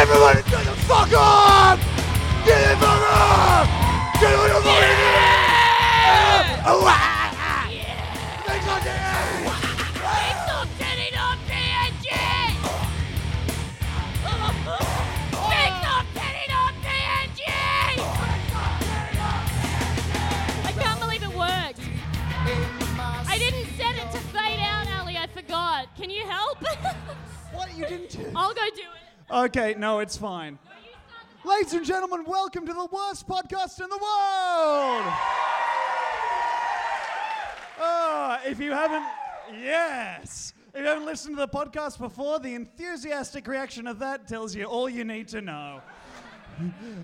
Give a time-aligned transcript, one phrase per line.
[0.00, 1.78] Everybody turn the fuck up!
[2.46, 3.66] Get fuck up!
[4.20, 4.59] Get on
[29.40, 30.58] Okay, no, it's fine.
[31.46, 35.04] Ladies and gentlemen, welcome to the worst podcast in the world.
[37.82, 39.06] Ah, if you haven't,
[39.50, 40.52] yes.
[40.74, 44.64] If you haven't listened to the podcast before, the enthusiastic reaction of that tells you
[44.64, 45.80] all you need to know.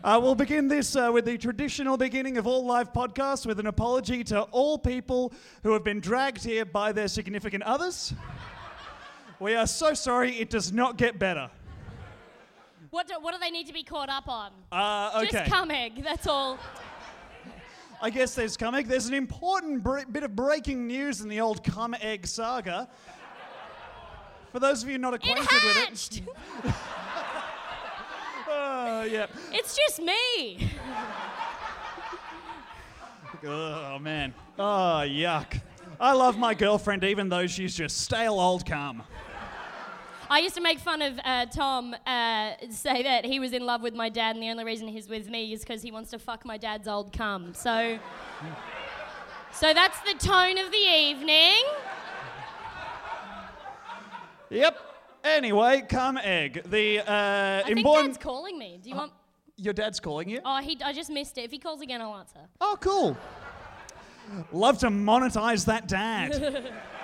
[0.05, 3.67] Uh, we'll begin this uh, with the traditional beginning of all live podcasts with an
[3.67, 8.13] apology to all people who have been dragged here by their significant others.
[9.41, 11.51] We are so sorry, it does not get better.
[12.97, 14.53] What do, what do they need to be caught up on?
[14.73, 15.31] Uh, okay.
[15.31, 16.59] Just cum egg, that's all.
[18.01, 18.89] I guess there's cum egg.
[18.89, 22.89] There's an important bit of breaking news in the old cum egg saga.
[24.51, 26.23] For those of you not It acquainted with it,
[28.49, 29.27] oh yeah.
[29.53, 30.71] it's just me.
[33.45, 34.33] Oh man.
[34.59, 35.61] Oh yuck.
[36.01, 39.03] I love my girlfriend even though she's just stale old cum.
[40.29, 43.83] I used to make fun of uh, Tom, uh, say that he was in love
[43.83, 46.19] with my dad, and the only reason he's with me is because he wants to
[46.19, 47.55] fuck my dad's old cum.
[47.55, 47.99] So,
[49.53, 51.63] so that's the tone of the evening.
[54.51, 54.79] Yep.
[55.25, 56.63] Anyway, cum egg.
[56.71, 58.15] The uh, I think important.
[58.15, 58.81] Dad's calling me.
[58.83, 59.13] Do you want?
[59.57, 60.41] Your dad's calling you.
[60.45, 60.79] Oh, he.
[60.85, 61.43] I just missed it.
[61.43, 62.41] If he calls again, I'll answer.
[62.61, 63.17] Oh, cool.
[64.53, 66.73] Love to monetize that dad.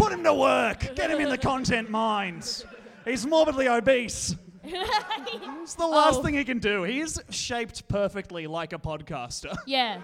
[0.00, 0.94] Put him to work.
[0.96, 2.64] Get him in the content mines.
[3.04, 4.34] He's morbidly obese.
[4.64, 6.22] It's the last Oh.
[6.22, 6.82] thing he can do.
[6.84, 9.54] He's shaped perfectly like a podcaster.
[9.66, 9.98] Yeah.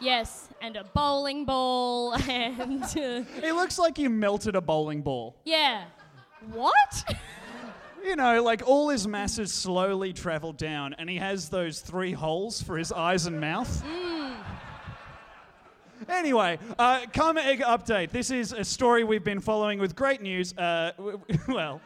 [0.00, 5.36] Yes, and a bowling ball, and uh, He looks like you melted a bowling ball.
[5.44, 5.84] yeah.
[6.50, 7.04] What?
[8.04, 12.60] You know, like all his masses slowly travel down, and he has those three holes
[12.60, 13.84] for his eyes and mouth.
[16.12, 18.10] Anyway, uh, Karma Egg update.
[18.10, 20.56] This is a story we've been following with great news.
[20.58, 20.92] Uh,
[21.48, 21.80] well,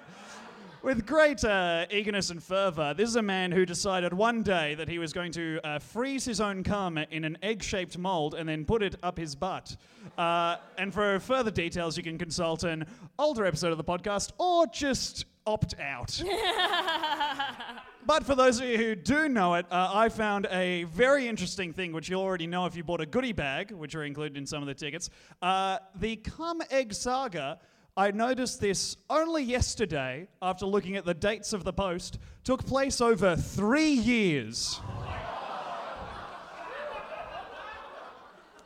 [0.83, 2.93] with great uh, eagerness and fervor.
[2.93, 6.25] This is a man who decided one day that he was going to uh, freeze
[6.25, 9.77] his own cum in an egg-shaped mold and then put it up his butt.
[10.19, 12.85] Uh, and for further details, you can consult an
[13.21, 16.23] older episode of the podcast or just opt out.
[18.07, 21.73] But for those of you who do know it, uh, I found a very interesting
[21.73, 24.47] thing, which you already know if you bought a goodie bag, which are included in
[24.47, 25.11] some of the tickets.
[25.43, 27.59] Uh, the Cum Egg Saga,
[27.97, 33.01] I noticed this only yesterday after looking at the dates of the post, took place
[33.01, 34.81] over three years.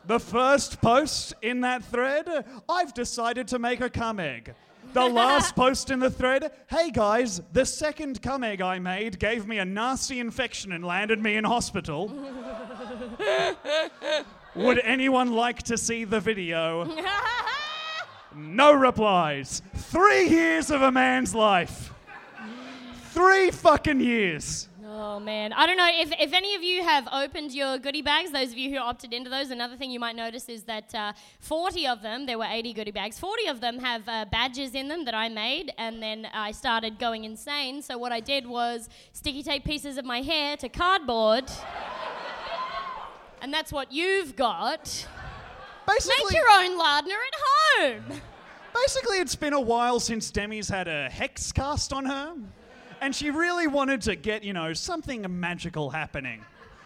[0.05, 2.27] The first post in that thread,
[2.69, 4.53] I've decided to make a cum egg.
[4.93, 9.47] The last post in the thread, hey guys, the second cum egg I made gave
[9.47, 12.11] me a nasty infection and landed me in hospital.
[14.55, 16.89] Would anyone like to see the video?
[18.35, 19.61] No replies.
[19.75, 21.93] Three years of a man's life.
[23.11, 24.67] Three fucking years.
[24.93, 28.31] Oh man, I don't know if, if any of you have opened your goodie bags.
[28.31, 31.13] Those of you who opted into those, another thing you might notice is that uh,
[31.39, 33.17] 40 of them, there were 80 goodie bags.
[33.17, 36.99] 40 of them have uh, badges in them that I made, and then I started
[36.99, 37.81] going insane.
[37.81, 41.45] So what I did was sticky tape pieces of my hair to cardboard,
[43.41, 45.07] and that's what you've got.
[45.87, 48.21] Basically, make your own Lardner at home.
[48.73, 52.33] basically, it's been a while since Demi's had a hex cast on her,
[53.01, 56.45] and she really wanted to get, you know, something magical happening.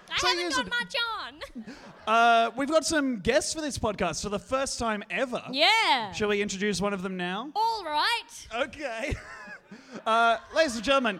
[0.09, 1.65] I So haven't got much on.
[2.07, 5.44] Uh, we've got some guests for this podcast for the first time ever.
[5.51, 6.12] Yeah.
[6.13, 7.50] Shall we introduce one of them now?
[7.56, 8.47] All right.
[8.56, 9.15] Okay.
[10.06, 11.19] uh, ladies and gentlemen,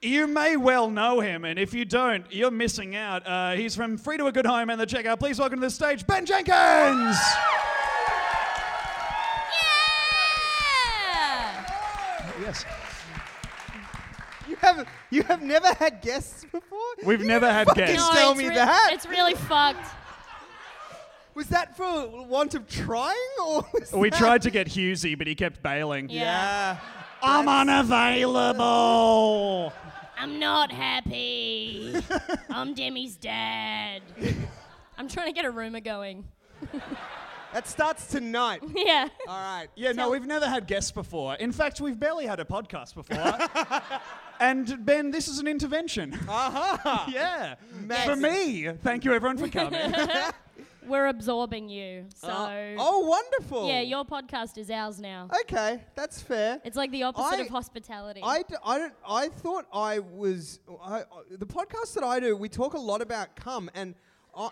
[0.00, 3.26] you may well know him, and if you don't, you're missing out.
[3.26, 5.18] Uh, he's from Free to a Good Home and the Checkout.
[5.18, 7.18] Please welcome to the stage, Ben Jenkins!
[11.18, 11.64] Yeah.
[12.40, 12.64] yes.
[14.60, 16.78] You have you have never had guests before?
[17.04, 18.08] We've You never had fucking guests.
[18.10, 18.90] Tell me re- that.
[18.92, 19.86] It's really fucked.
[21.34, 23.14] was that for want of trying
[23.46, 23.64] or?
[23.72, 26.08] Was We that- tried to get Husey, but he kept bailing.
[26.10, 26.22] Yeah.
[26.22, 26.76] Yeah.
[27.22, 29.72] I'm unavailable.
[30.18, 31.94] I'm not happy.
[32.50, 34.02] I'm Demi's dad.
[34.96, 36.24] I'm trying to get a rumor going.
[37.54, 38.60] That starts tonight.
[38.76, 39.08] Yeah.
[39.26, 39.68] All right.
[39.74, 41.34] Yeah, no, we've never had guests before.
[41.36, 43.16] In fact, we've barely had a podcast before.
[44.40, 46.14] And Ben, this is an intervention.
[46.28, 47.04] Uh-huh.
[47.12, 47.54] yeah.
[47.84, 48.14] Massive.
[48.14, 48.68] For me.
[48.82, 49.92] Thank you, everyone, for coming.
[50.86, 52.06] We're absorbing you.
[52.14, 52.28] So.
[52.78, 53.68] oh, wonderful.
[53.68, 55.28] Yeah, your podcast is ours now.
[55.42, 56.60] Okay, that's fair.
[56.64, 58.22] It's like the opposite I- of hospitality.
[58.24, 62.34] I, d- I, don't, I thought I was I, I- the podcast that I do.
[62.36, 63.94] We talk a lot about cum, and
[64.34, 64.48] I,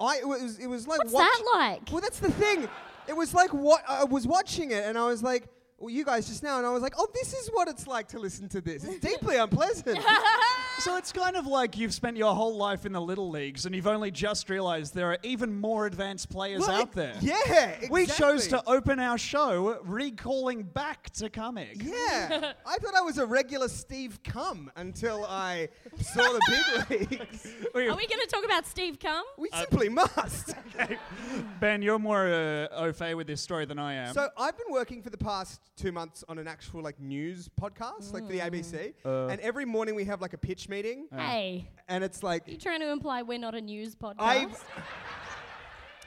[0.00, 1.90] I it was it was like What's watch- that like?
[1.90, 2.68] Well, that's the thing.
[3.08, 5.50] It was like what I was watching it, and I was like, well,
[5.88, 8.18] you guys just now, and I was like, oh, this is what it's like to
[8.18, 8.84] listen to this.
[8.84, 9.98] It's deeply unpleasant.
[10.80, 13.74] so it's kind of like you've spent your whole life in the little leagues and
[13.74, 17.14] you've only just realized there are even more advanced players Well, out it- there.
[17.20, 17.88] Yeah, exactly.
[17.90, 21.76] We chose to open our show recalling back to comic.
[21.82, 25.68] Yeah, I thought I was a regular Steve Cum until I
[26.00, 26.40] saw the
[26.88, 27.46] big leagues.
[27.74, 29.24] Are we going to talk about Steve Cum?
[29.36, 30.54] We uh, simply must.
[31.60, 34.14] ben, you're more uh, au fait with this story than I am.
[34.14, 38.14] So I've been working for the past two months on an actual like news podcast,
[38.14, 38.54] like for the hmm.
[38.54, 39.26] ABC, uh.
[39.26, 42.80] and every morning we have like a pitch meeting, Hey, and it's like you trying
[42.80, 44.14] to imply we're not a news podcast?
[44.18, 44.46] I.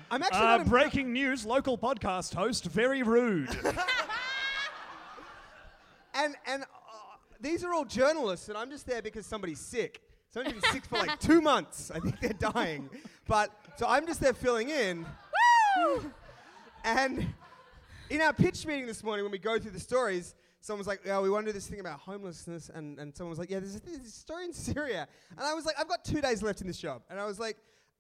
[0.10, 3.50] I'm actually uh, not a- breaking news, local podcast host, very rude.
[6.14, 6.66] and and uh,
[7.40, 10.02] these are all journalists, and I'm just there because somebody's sick.
[10.32, 11.92] Somebody's been sick for like two months.
[11.94, 12.90] I think they're dying,
[13.28, 15.06] but so I'm just there filling in.
[16.84, 17.28] And
[18.10, 21.20] in our pitch meeting this morning, when we go through the stories, someone's like, yeah,
[21.20, 23.76] we want to do this thing about homelessness," and, and someone was like, "Yeah, there's
[23.76, 25.08] a story in Syria."
[25.38, 27.40] And I was like, "I've got two days left in this job," and I was
[27.40, 27.58] like,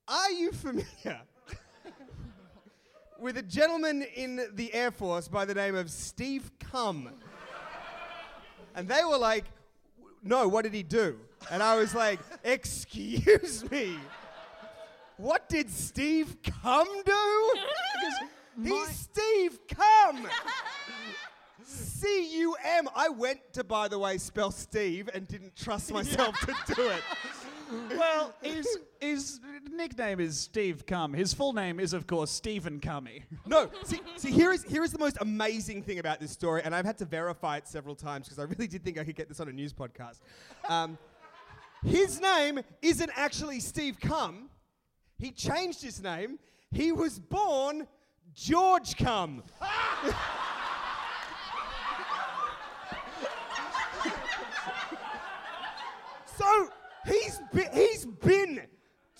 [0.07, 1.21] "Are you familiar?"
[3.19, 7.09] With a gentleman in the Air Force by the name of Steve Cum.
[8.75, 9.45] And they were like,
[10.23, 11.19] no, what did he do?
[11.51, 13.97] And I was like, excuse me.
[15.17, 17.53] What did Steve Cum do?
[18.63, 20.27] He's Steve Cum.
[21.65, 22.87] C U M.
[22.95, 27.01] I went to, by the way, spell Steve and didn't trust myself to do it.
[27.97, 28.67] well, his,
[28.99, 29.39] his
[29.71, 31.13] nickname is Steve Cum.
[31.13, 33.23] His full name is, of course, Stephen Cummy.
[33.45, 36.75] No, see, see here, is, here is the most amazing thing about this story, and
[36.75, 39.27] I've had to verify it several times because I really did think I could get
[39.27, 40.19] this on a news podcast.
[40.69, 40.97] Um,
[41.83, 44.49] his name isn't actually Steve Cum.
[45.17, 46.39] He changed his name.
[46.71, 47.87] He was born
[48.33, 49.43] George Cum.
[56.37, 56.69] so
[57.05, 58.61] he's be- he's been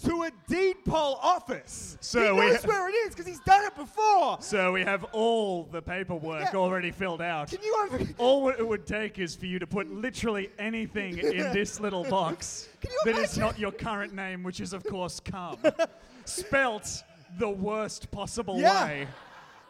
[0.03, 1.97] to a deed poll office.
[2.01, 4.37] So he we knows ha- where it is because he's done it before.
[4.41, 6.59] So we have all the paperwork Yeah.
[6.59, 7.49] already filled out.
[7.49, 11.53] Can you un- All it would take is for you to put literally anything in
[11.53, 12.67] this little box
[13.05, 15.57] that is not your current name, which is, of course, Cum.
[16.25, 17.03] Spelt
[17.37, 18.85] the worst possible Yeah.
[18.85, 19.07] way.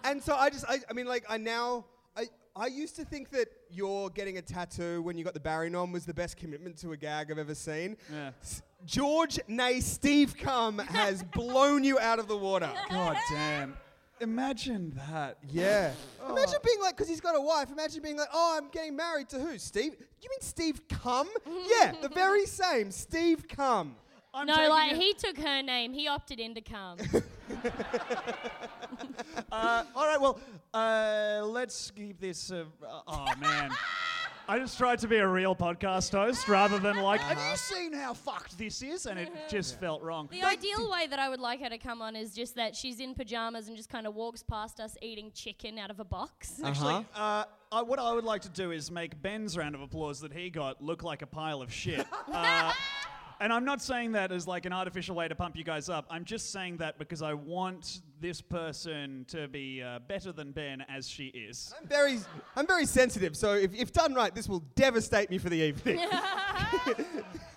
[0.04, 1.86] And so I just, I, I mean, like, I now,
[2.18, 5.70] I, I used to think that your getting a tattoo when you got the Barry
[5.70, 7.98] nom was the best commitment to a gag I've ever seen.
[8.12, 8.32] Yeah.
[8.42, 12.72] S- George, nay, Steve Cum has blown you out of the water.
[12.90, 13.76] God damn.
[14.20, 15.38] Imagine that.
[15.50, 15.92] Yeah.
[16.22, 16.32] Oh.
[16.32, 19.28] Imagine being like, because he's got a wife, imagine being like, oh, I'm getting married
[19.30, 19.58] to who?
[19.58, 19.96] Steve?
[20.22, 21.28] You mean Steve Cum?
[21.80, 22.92] yeah, the very same.
[22.92, 23.96] Steve Cum.
[24.34, 25.94] I'm no, like he took her name.
[25.94, 26.98] He opted in to come.
[29.52, 30.40] Uh, all right, well,
[30.74, 32.52] uh, let's keep this.
[32.52, 33.72] Uh, uh, oh man,
[34.48, 37.94] I just tried to be a real podcast host rather than like, have you seen
[37.94, 39.06] how fucked this is?
[39.06, 40.28] And it just felt wrong.
[40.32, 43.00] The ideal way that I would like her to come on is just that she's
[43.00, 46.60] in pajamas and just kind of walks past us eating chicken out of a box.
[46.64, 50.20] Actually, uh, I, what I would like to do is make Ben's round of applause
[50.22, 52.06] that he got look like a pile of shit.
[53.44, 55.90] uh, and I'm not saying that as like an artificial way to pump you guys
[55.90, 56.06] up.
[56.10, 60.86] I'm just saying that because I want this person to be uh, better than Ben
[60.90, 61.74] as she is.
[61.80, 62.20] I'm very,
[62.56, 66.00] I'm very sensitive, so if, if done right, this will devastate me for the evening.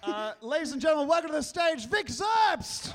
[0.02, 2.95] Uh, ladies and gentlemen, welcome to the stage, Vic Zerbst!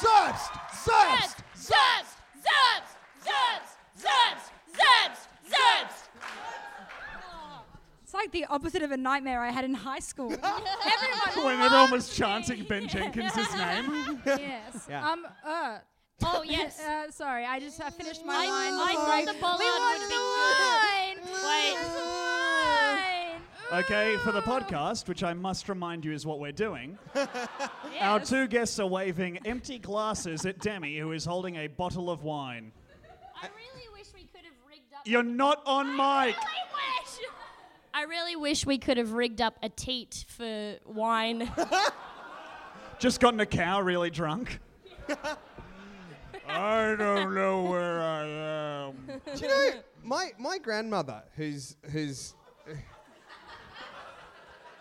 [0.00, 0.52] Zerbst!
[0.70, 1.36] Zerbst!
[1.56, 2.14] Zerbs!
[2.38, 2.92] Zerbs!
[3.24, 3.72] Zerbs!
[3.98, 4.50] Zerbs!
[4.72, 5.26] Zerbs!
[5.50, 6.01] Zerbs!
[8.22, 10.32] It's like the opposite of a nightmare I had in high school.
[10.32, 11.44] Everyone.
[11.44, 14.20] When everyone was chanting Ben Jenkins' name.
[14.26, 14.86] yes.
[14.88, 15.10] Yeah.
[15.10, 15.26] Um.
[15.44, 15.78] Uh.
[16.22, 16.80] Oh, yes.
[16.80, 18.74] Uh, sorry, I just I finished my I, line.
[18.78, 20.14] I before thought the bollard would be
[21.18, 21.42] good.
[23.72, 23.80] Wait.
[23.80, 26.98] Okay, for the podcast, which I must remind you is what we're doing,
[28.00, 32.22] our two guests are waving empty glasses at Demi, who is holding a bottle of
[32.22, 32.70] wine.
[33.34, 35.00] I really wish we could have rigged up.
[35.06, 36.36] You're not on mic!
[36.36, 36.61] Really wish.
[37.94, 41.50] I really wish we could have rigged up a teat for wine.
[42.98, 44.60] Just gotten a cow really drunk.
[46.48, 48.94] I don't know where I am.
[49.34, 49.70] Do you know,
[50.02, 52.34] my, my grandmother, who's, who's,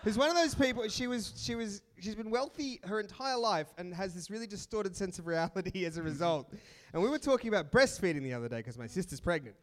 [0.03, 3.67] who's one of those people, she was, she was, she's been wealthy her entire life
[3.77, 6.53] and has this really distorted sense of reality as a result.
[6.93, 9.55] And we were talking about breastfeeding the other day because my sister's pregnant.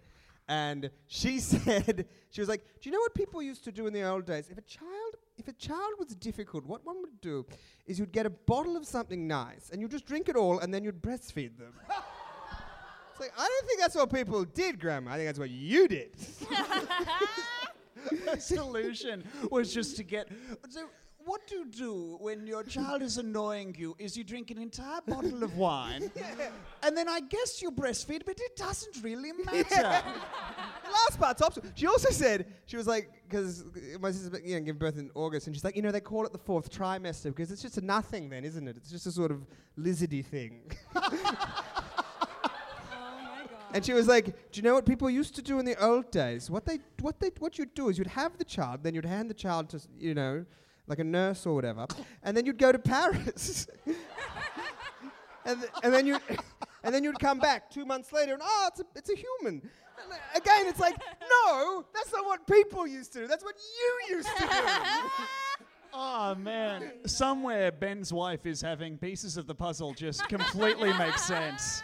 [0.49, 3.93] And she said, she was like, do you know what people used to do in
[3.93, 4.49] the old days?
[4.51, 7.47] If a child, if a child was difficult, what one would do
[7.87, 10.73] is you'd get a bottle of something nice and you'd just drink it all and
[10.73, 11.75] then you'd breastfeed them.
[13.11, 15.11] It's like, I don't think that's what people did, Grandma.
[15.11, 16.15] I think that's what you did.
[18.25, 20.29] The solution was just to get.
[20.69, 20.85] So,
[21.29, 25.03] what do you do when your child is annoying you is you drink an entire
[25.07, 26.11] bottle of wine,
[26.83, 29.69] and then I guess you breastfeed, but it doesn't really matter.
[29.69, 31.71] The last part's optional.
[31.75, 33.63] She also said, she was like, because
[34.01, 36.25] my sister's you know, giving birth in August, and she's like, you know, they call
[36.25, 38.79] it the fourth trimester because it's just a nothing then, isn't it?
[38.79, 39.47] It's just a sort of
[39.79, 40.73] lizardy thing.
[43.71, 45.77] Oh and she was like, "Do you know what people used to do in the
[45.85, 46.51] old days?
[46.51, 49.29] What they, what they, what you'd do is you'd have the child, then you'd hand
[49.29, 50.47] the child to, you know,
[50.89, 51.87] like a nurse or whatever,
[52.23, 53.67] and then you'd go to Paris,
[55.45, 56.19] and, th- and then you,
[56.83, 59.63] and then you'd come back two months later, and oh, it's a, it's a human.
[60.03, 63.27] And, uh, Again, it's like, no, that's not what people used to do.
[63.27, 65.65] That's what you used to do.
[65.93, 66.93] oh man!
[67.07, 71.83] Somewhere Ben's wife is having pieces of the puzzle just completely make sense.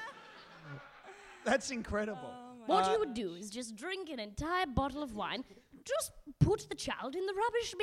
[1.44, 2.30] That's incredible.
[2.66, 5.44] What you would do is just drink an entire bottle of wine,
[5.84, 7.74] just put the child in the rubbish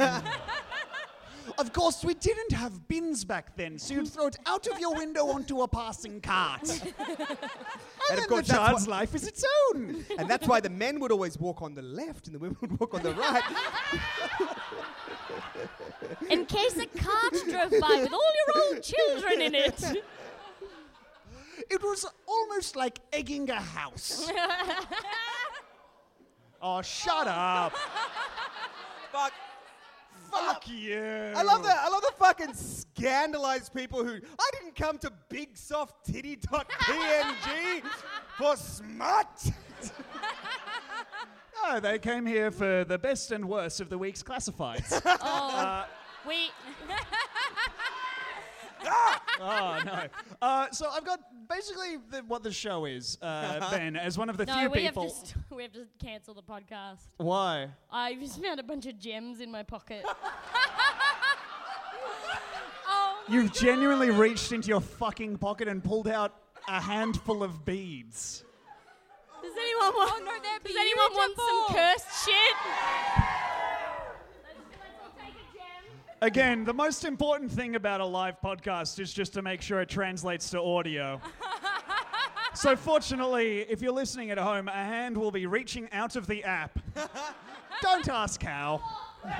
[0.00, 0.22] bin.
[1.58, 4.94] Of course, we didn't have bins back then, so you'd throw it out of your
[4.94, 6.62] window onto a passing cart.
[6.82, 9.44] and, And of then course, the child's life is its
[9.74, 10.04] own.
[10.18, 12.78] and that's why the men would always walk on the left, and the women would
[12.78, 13.42] walk on the right.
[16.30, 20.04] in case a cart drove by with all your old children in it.
[21.70, 24.30] It was almost like egging a house.
[26.62, 27.72] Oh, shut up.
[29.12, 29.32] Fuck.
[30.30, 31.32] Fuck you.
[31.36, 37.82] I love the I love the fucking scandalized people who I didn't come to bigsofttitty.png
[38.38, 39.44] for smut.
[39.44, 39.52] No,
[41.64, 45.02] oh, they came here for the best and worst of the week's classifieds.
[45.22, 45.84] Oh, uh,
[46.26, 46.48] we.
[48.84, 50.02] Oh, no.
[50.40, 54.36] Uh, so I've got basically the, what the show is, uh, Ben, as one of
[54.36, 55.10] the No, few we have, people.
[55.10, 57.00] to st- we have to cancel the podcast.
[57.16, 57.68] Why?
[57.90, 60.04] I just found a bunch of gems in my pocket.
[62.94, 63.22] Oh!
[63.28, 66.34] You've genuinely reached into your fucking pocket and pulled out
[66.68, 68.44] a handful of beads.
[69.42, 70.12] Does anyone want?
[70.14, 72.56] Oh, no, they're does anyone want some cursed shit?
[76.22, 79.88] Again, the most important thing about a live podcast is just to make sure it
[79.88, 81.20] translates to audio.
[82.54, 86.44] so, fortunately, if you're listening at home, a hand will be reaching out of the
[86.44, 86.78] app.
[87.82, 88.80] Don't ask how.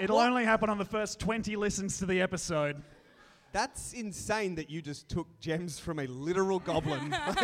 [0.00, 2.82] It'll only happen on the first 20 listens to the episode.
[3.52, 7.10] That's insane that you just took gems from a literal goblin.
[7.10, 7.36] Like,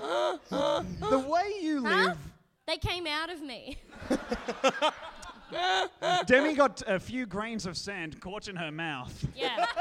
[0.00, 2.18] The way you live
[2.66, 3.78] They came out of me.
[6.26, 9.26] Demi got a few grains of sand caught in her mouth.
[9.34, 9.66] Yeah.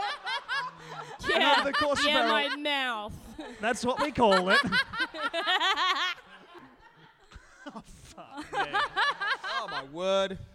[1.27, 1.55] Yeah.
[1.59, 3.13] over the course of yeah, her- my mouth.
[3.59, 4.59] That's what we call it.
[7.73, 8.45] oh, fuck.
[8.53, 8.79] yeah.
[9.45, 10.37] Oh my word.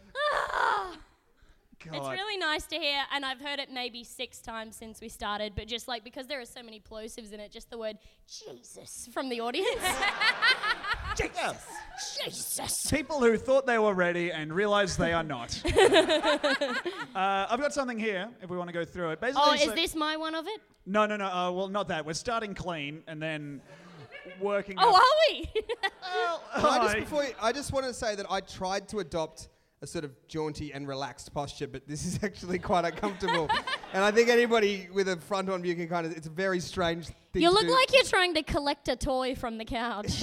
[1.82, 5.54] It's really nice to hear, and I've heard it maybe six times since we started,
[5.56, 7.96] but just like because there are so many plosives in it, just the word
[8.28, 9.80] Jesus from the audience.
[11.20, 11.66] Jesus.
[12.24, 12.90] Jesus.
[12.90, 15.60] People who thought they were ready and realized they are not.
[15.66, 19.20] uh, I've got something here if we want to go through it.
[19.20, 20.60] Basically, Oh, is so- this my one of it?
[20.86, 21.26] No, no, no.
[21.26, 22.06] Uh, well, not that.
[22.06, 23.60] We're starting clean and then
[24.40, 24.76] working.
[24.78, 24.96] Oh, up.
[24.96, 25.46] are we?
[26.56, 27.00] Can I just Hi.
[27.00, 29.48] before you, I just want to say that I tried to adopt
[29.82, 33.48] a sort of jaunty and relaxed posture, but this is actually quite uncomfortable.
[33.94, 36.60] and I think anybody with a front on view can kind of it's a very
[36.60, 37.42] strange thing.
[37.42, 37.72] you to look do.
[37.72, 40.22] like you're trying to collect a toy from the couch.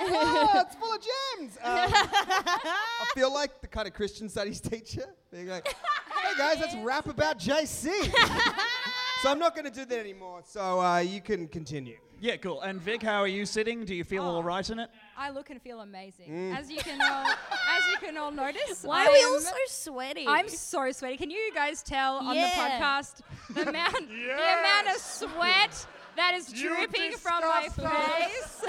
[0.00, 1.56] oh, it's full of gems.
[1.62, 6.74] Um, I feel like the kind of Christian studies teacher being like, "Hey guys, let's
[6.76, 7.90] rap about JC."
[9.22, 10.42] so I'm not going to do that anymore.
[10.46, 11.98] So uh, you can continue.
[12.20, 12.62] Yeah, cool.
[12.62, 13.84] And Vic, how are you sitting?
[13.84, 14.42] Do you feel all Oh.
[14.42, 14.88] right in it?
[15.18, 16.26] I look and feel amazing.
[16.28, 16.58] Mm.
[16.58, 18.82] As you can all, as you can all notice.
[18.82, 20.26] Why are we all so sweaty?
[20.28, 21.16] I'm so sweaty.
[21.16, 23.20] Can you guys tell on the podcast
[23.54, 28.64] the amount, the amount of sweat that is dripping from my face?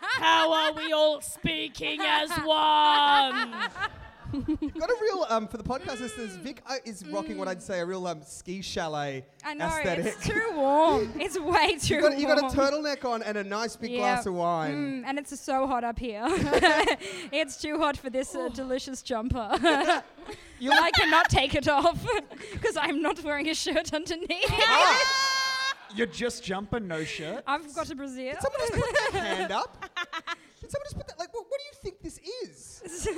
[0.00, 3.54] How are we all speaking as one?
[4.32, 6.36] Got a real um, for the podcast listeners.
[6.36, 10.06] Vic uh, is rocking what I'd say a real um, ski chalet I know aesthetic.
[10.06, 11.12] it's too warm.
[11.16, 12.40] It's way too you, got, you warm.
[12.40, 15.02] got a turtleneck on and a nice big glass of wine.
[15.02, 16.24] Mm, and it's so hot up here.
[17.30, 19.50] it's too hot for this uh, delicious jumper.
[20.58, 22.06] You I cannot take it off
[22.52, 24.52] because I'm not wearing a shirt underneath.
[25.94, 27.44] You're just jumping, no shirt.
[27.46, 28.36] I've got a brassiere.
[28.40, 29.84] Someone just put their hand up.
[30.60, 31.18] Did someone just put that?
[31.18, 33.08] Like, what, what do you think this is?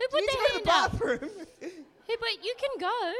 [0.00, 0.92] Who put You need to their go to the hand up?
[0.92, 1.30] bathroom.
[2.08, 3.12] Who, but you can go.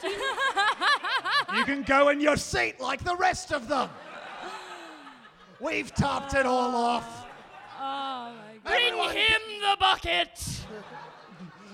[1.56, 3.88] You can go in your seat like the rest of them.
[5.60, 7.26] We've topped it all off.
[7.80, 8.64] Oh my god.
[8.64, 10.38] Bring him the bucket.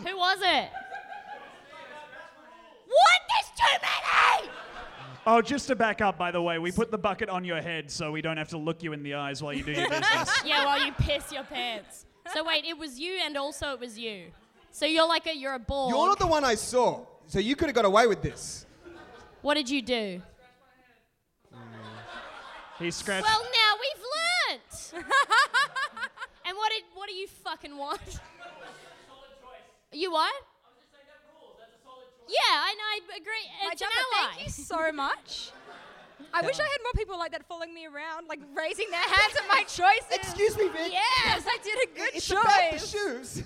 [0.06, 0.70] Who was it?
[2.86, 3.20] What?
[3.28, 4.50] There's too many.
[5.26, 7.90] Oh, just to back up, by the way, we put the bucket on your head
[7.90, 10.30] so we don't have to look you in the eyes while you do your business.
[10.44, 12.06] Yeah, while you piss your pants.
[12.32, 14.26] So wait, it was you and also it was you.
[14.74, 15.88] So you're like a you're a ball.
[15.88, 18.66] You're not the one I saw, so you could have got away with this.
[19.40, 20.20] What did you do?
[21.54, 21.58] Mm.
[22.80, 23.24] He scratched.
[23.24, 25.06] Well, now we've learnt.
[26.46, 28.00] and what did what do you fucking want?
[29.92, 30.34] You what?
[32.26, 33.14] Yeah, I know.
[33.14, 33.32] I agree.
[33.62, 34.34] My It's an jumper, ally.
[34.34, 35.50] thank you so much.
[36.32, 39.36] I wish I had more people like that following me around, like raising their hands
[39.36, 40.10] at my choices.
[40.10, 40.90] Excuse me, Vic.
[40.90, 42.38] Yes, I did a good It's choice.
[42.42, 43.42] about the shoes.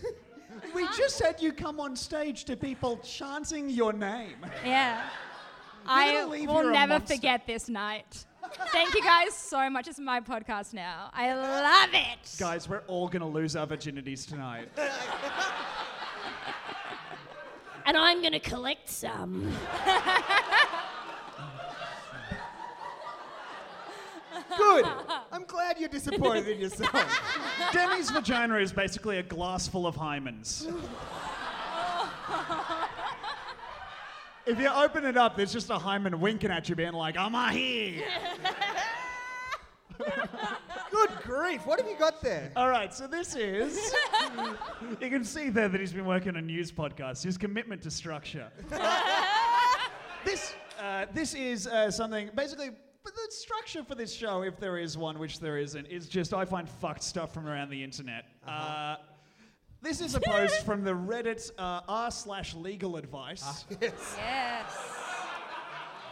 [0.75, 4.37] We just had you come on stage to people chanting your name.
[4.65, 5.03] Yeah.
[5.87, 8.25] I will never forget this night.
[8.73, 9.89] Thank you guys so much.
[9.89, 11.11] It's my podcast now.
[11.13, 12.37] I love it.
[12.39, 14.69] Guys, we're all going to lose our virginities tonight.
[17.89, 19.51] and I'm gonna collect some.
[24.59, 24.85] Good.
[25.33, 26.91] I'm glad you're disappointed in yourself.
[27.73, 30.67] Demi's vagina is basically a glass full of hymens.
[34.47, 37.37] if you open it up, there's just a hymen winking at you, being like, I'm
[37.37, 38.03] a here.
[40.91, 41.65] Good grief.
[41.65, 42.51] What have you got there?
[42.57, 43.93] All right, so this is.
[45.01, 47.23] you can see there that he's been working on news podcasts.
[47.23, 48.49] His commitment to structure.
[50.25, 52.71] this, uh, this is uh, something basically.
[53.09, 56.35] But the structure for this show, if there is one, which there isn't, is just
[56.35, 58.27] I find fucked stuff from around the internet.
[58.47, 58.97] uh
[59.81, 63.65] this is a post from the Reddit uh, r slash legal advice.
[63.81, 63.95] Yes.
[64.19, 64.77] Yes.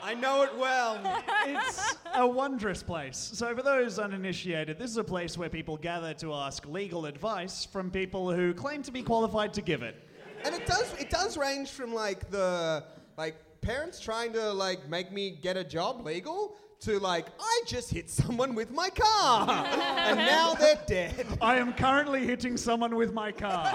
[0.02, 1.00] I know it well.
[1.46, 3.18] it's a wondrous place.
[3.34, 7.64] So, for those uninitiated, this is a place where people gather to ask legal advice
[7.64, 9.96] from people who claim to be qualified to give it.
[10.44, 12.84] and it does it does range from like the
[13.18, 17.90] like parents trying to like make me get a job legal to like I just
[17.90, 21.26] hit someone with my car and now they're dead.
[21.40, 23.72] I am currently hitting someone with my car.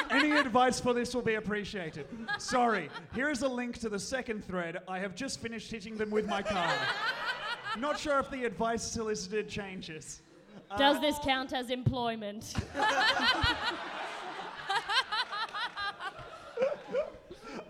[0.10, 2.06] Any advice for this will be appreciated.
[2.38, 4.78] Sorry, here is a link to the second thread.
[4.88, 6.74] I have just finished hitting them with my car.
[7.78, 10.22] Not sure if the advice solicited changes.
[10.76, 12.54] Does this count as employment?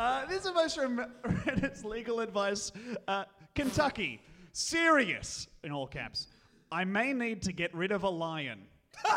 [0.01, 2.72] Uh, this is a post from Reddit's legal advice.
[3.07, 4.20] Uh, Kentucky,
[4.52, 6.28] serious, in all caps.
[6.70, 8.62] I may need to get rid of a lion.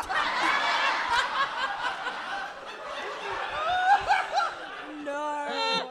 [5.04, 5.90] No.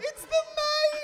[0.00, 1.00] It's the May.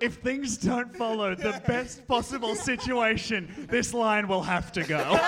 [0.00, 5.04] If things don't follow the best possible situation, this line will have to go.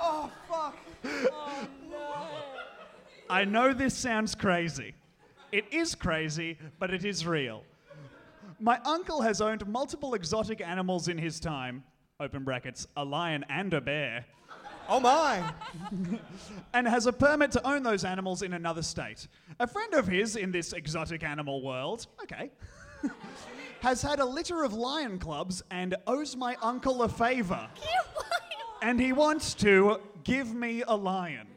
[0.00, 0.76] oh fuck.
[3.36, 4.94] I know this sounds crazy.
[5.52, 7.64] It is crazy, but it is real.
[8.58, 11.84] My uncle has owned multiple exotic animals in his time,
[12.18, 14.24] open brackets, a lion and a bear,
[14.88, 15.52] Oh my.
[16.72, 19.28] and has a permit to own those animals in another state.
[19.60, 22.50] A friend of his in this exotic animal world, okay,
[23.80, 27.68] has had a litter of lion clubs and owes my uncle a favor.
[28.82, 31.48] And he wants to give me a lion.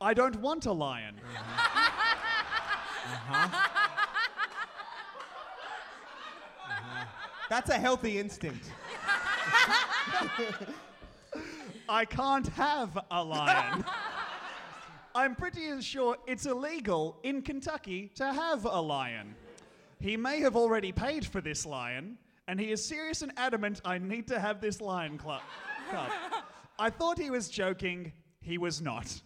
[0.00, 1.16] I don't want a lion.
[3.08, 3.68] Uh-huh.
[7.48, 8.68] That's a healthy instinct.
[11.88, 13.84] I can't have a lion.
[15.14, 19.34] I'm pretty sure it's illegal in Kentucky to have a lion.
[20.00, 23.98] He may have already paid for this lion, and he is serious and adamant I
[23.98, 25.42] need to have this lion club.
[25.90, 26.10] cub.
[26.78, 29.20] I thought he was joking, he was not.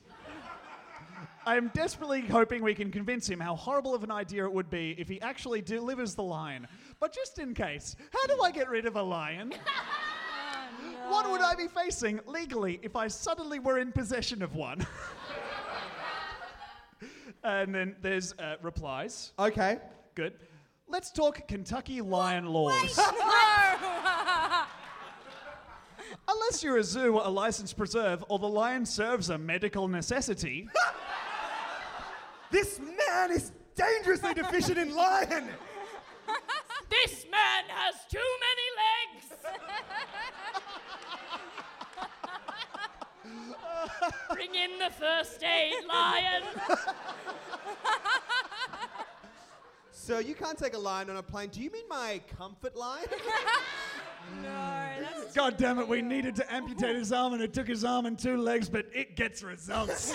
[1.46, 4.68] I am desperately hoping we can convince him how horrible of an idea it would
[4.68, 6.66] be if he actually delivers the lion.
[6.98, 9.54] But just in case, how do I get rid of a lion?
[11.08, 14.86] What would I be facing legally if I suddenly were in possession of one?
[17.44, 19.32] and then there's uh, replies.
[19.38, 19.78] Okay.
[20.14, 20.34] Good.
[20.88, 22.98] Let's talk Kentucky lion laws.
[26.28, 30.68] Unless you're a zoo, a licensed preserve, or the lion serves a medical necessity,
[32.50, 35.48] This man is dangerously deficient in lion.
[36.90, 39.26] This man has too many legs.
[44.34, 46.42] Bring in the first aid, lion.
[49.92, 51.50] So you can't take a lion on a plane.
[51.50, 53.06] Do you mean my comfort lion?
[54.42, 57.84] No, that's God damn it, we needed to amputate his arm and it took his
[57.84, 60.12] arm and two legs, but it gets results.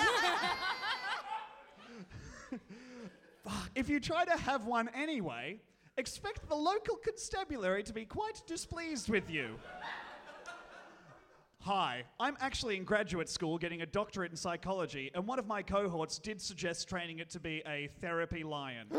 [3.45, 3.69] Fuck.
[3.75, 5.59] If you try to have one anyway,
[5.97, 9.55] expect the local constabulary to be quite displeased with you.
[11.61, 15.63] Hi, I'm actually in graduate school getting a doctorate in psychology, and one of my
[15.63, 18.87] cohorts did suggest training it to be a therapy lion.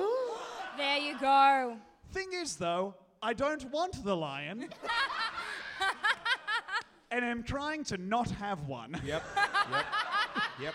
[0.76, 1.78] There you go.
[2.12, 4.68] Thing is, though, I don't want the lion.
[7.10, 9.00] and am trying to not have one.
[9.02, 9.24] yep.
[9.70, 9.84] Yep.
[10.60, 10.74] Yep.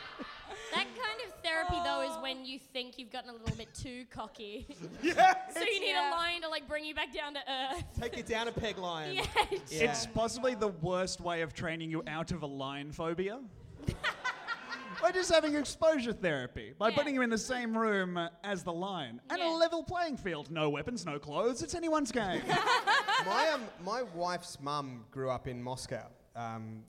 [1.61, 4.05] That kind of therapy, though, is when you think you've gotten a little bit too
[4.09, 4.67] cocky.
[5.03, 5.33] Yeah.
[5.53, 6.09] so you need Yeah.
[6.09, 7.83] a lion to like bring you back down to earth.
[7.99, 9.15] Take you down a peg lion.
[9.15, 9.27] Yes.
[9.69, 9.91] Yeah.
[9.91, 13.39] It's possibly the worst way of training you out of a lion phobia.
[15.01, 16.95] By just having exposure therapy, by Yeah.
[16.95, 20.51] putting you in the same room as the lion, and a level playing field.
[20.51, 21.63] No weapons, no clothes.
[21.63, 22.43] It's anyone's game.
[23.25, 26.05] my, um, my wife's mum grew up in Moscow.
[26.35, 26.83] Um,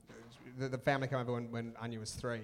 [0.59, 2.41] the, the family came over when, when Anya was three.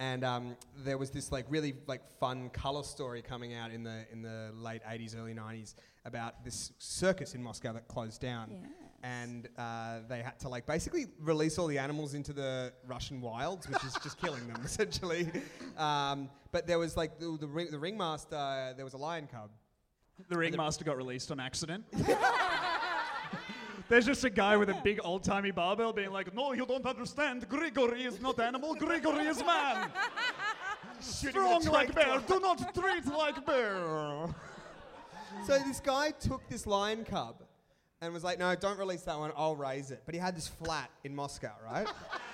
[0.00, 4.04] And um, there was this like really like fun color story coming out in the
[4.12, 8.68] in the late 80s, early 90s about this circus in Moscow that closed down.
[9.02, 13.68] And uh, they had to like basically release all the animals into the Russian wilds,
[13.68, 15.30] which is just killing them essentially.
[15.76, 19.50] Um, but there was like the, the, ring, the ringmaster, there was a lion cub.
[20.28, 21.84] the ringmaster got released on accident.
[23.88, 26.84] There's just a guy with a big old timey barbell being like, No, you don't
[26.84, 27.48] understand.
[27.48, 29.90] Grigory is not animal, Grigory is man.
[31.00, 34.28] Strong like bear, do not treat like bear.
[35.46, 37.42] So this guy took this lion cub
[38.00, 40.02] and was like, no, don't release that one, I'll raise it.
[40.04, 41.86] But he had this flat in Moscow, right?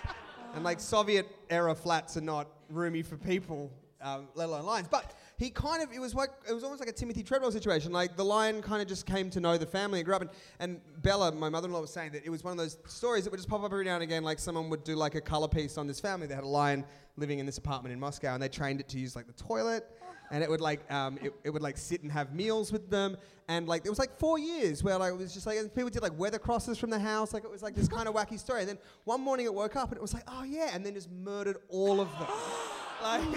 [0.55, 4.89] and like Soviet era flats are not roomy for people, um, let alone lions.
[4.91, 7.93] But he kind of, it was like, it was almost like a Timothy Treadwell situation.
[7.93, 10.23] Like the lion kind of just came to know the family and grew up.
[10.23, 13.31] And, and Bella, my mother-in-law, was saying that it was one of those stories that
[13.31, 14.23] would just pop up every now and again.
[14.23, 16.27] Like someone would do like a color piece on this family.
[16.27, 16.85] They had a lion
[17.17, 19.89] living in this apartment in Moscow, and they trained it to use like the toilet
[20.31, 23.17] and it would like um, it, it would like sit and have meals with them
[23.49, 25.91] and like it was like four years where like it was just like and people
[25.91, 28.39] did like weather crosses from the house like it was like this kind of wacky
[28.39, 30.85] story and then one morning it woke up and it was like oh yeah and
[30.85, 32.29] then just murdered all of them
[33.05, 33.21] like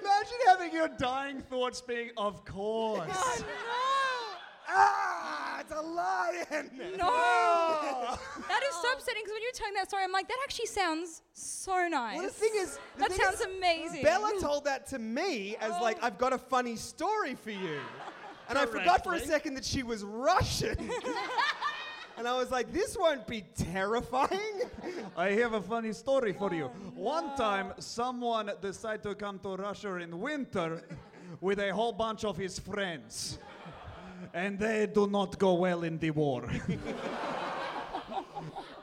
[0.00, 3.44] Imagine having your dying thoughts being, Of course.
[4.68, 6.70] ah it's a a lion.
[6.96, 7.06] No!
[8.48, 10.66] that is so upsetting because when you were telling that story, I'm like, that actually
[10.66, 12.16] sounds so nice.
[12.16, 14.02] Well, the thing is, the that thing sounds is, amazing.
[14.02, 17.80] Bella told that to me as like, I've got a funny story for you.
[18.48, 19.28] And I forgot for a Correctly.
[19.28, 20.76] second that she was Russian.
[22.18, 24.62] and I was like, this won't be terrifying.
[25.16, 26.66] I have a funny story for you.
[26.94, 30.82] One time, someone decided to come to Russia in winter
[31.40, 33.38] with a whole bunch of his friends.
[34.34, 36.48] And they do not go well in the war.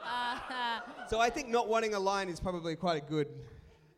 [0.07, 0.81] Uh-huh.
[1.09, 3.27] so I think not wanting a line is probably quite a good.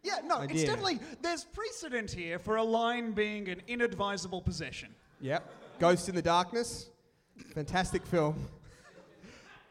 [0.04, 4.90] yeah, no, it's definitely, there's precedent here for a line being an inadvisable possession.
[5.22, 5.50] Yep.
[5.80, 6.90] Ghost in the Darkness.
[7.54, 8.36] Fantastic film.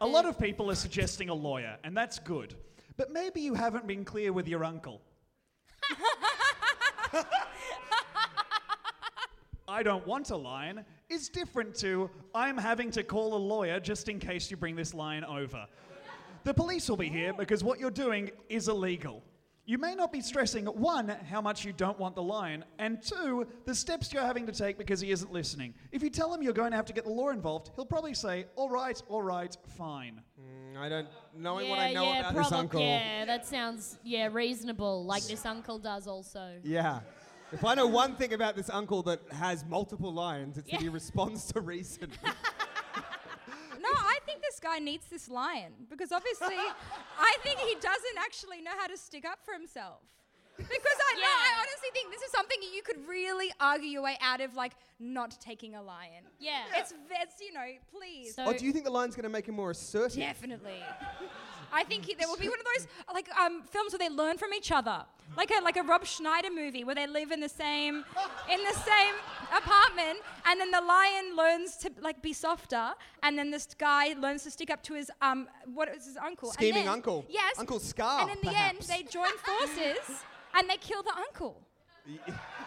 [0.00, 2.54] A lot of people are suggesting a lawyer, and that's good.
[2.96, 5.00] But maybe you haven't been clear with your uncle.
[9.68, 14.08] I don't want a lion is different to I'm having to call a lawyer just
[14.08, 15.66] in case you bring this lion over.
[16.44, 19.22] The police will be here because what you're doing is illegal.
[19.68, 23.48] You may not be stressing, one, how much you don't want the lion, and two,
[23.64, 25.74] the steps you're having to take because he isn't listening.
[25.90, 28.14] If you tell him you're going to have to get the law involved, he'll probably
[28.14, 30.22] say, all right, all right, fine.
[30.40, 31.08] Mm, I don't.
[31.36, 32.80] Knowing yeah, what I know yeah, about probably, this uncle.
[32.80, 35.04] Yeah, that sounds yeah reasonable.
[35.04, 36.52] Like this uncle does also.
[36.62, 37.00] Yeah.
[37.52, 40.88] If I know one thing about this uncle that has multiple lions, it's that he
[40.88, 42.12] responds to reason.
[44.46, 46.56] No, I think this guy needs this lion because obviously,
[47.18, 50.00] I think he doesn't actually know how to stick up for himself.
[50.56, 54.16] Because I know, I honestly think this is something you could really argue your way
[54.22, 56.24] out of, like not taking a lion.
[56.38, 56.62] Yeah.
[56.74, 58.34] It's, it's you know, please.
[58.34, 60.18] So oh, do you think the lion's going to make him more assertive?
[60.18, 60.82] Definitely.
[61.80, 64.38] I think he, there will be one of those like um, films where they learn
[64.38, 64.98] from each other,
[65.36, 67.94] like a like a Rob Schneider movie where they live in the same
[68.54, 69.14] in the same
[69.60, 72.86] apartment, and then the lion learns to like be softer,
[73.22, 76.50] and then this guy learns to stick up to his um what is his uncle?
[76.52, 77.24] Scheming then- uncle.
[77.28, 77.58] Yes.
[77.58, 78.90] Uncle Scar, And in the perhaps.
[78.90, 80.24] end, they join forces
[80.58, 81.60] and they kill the uncle.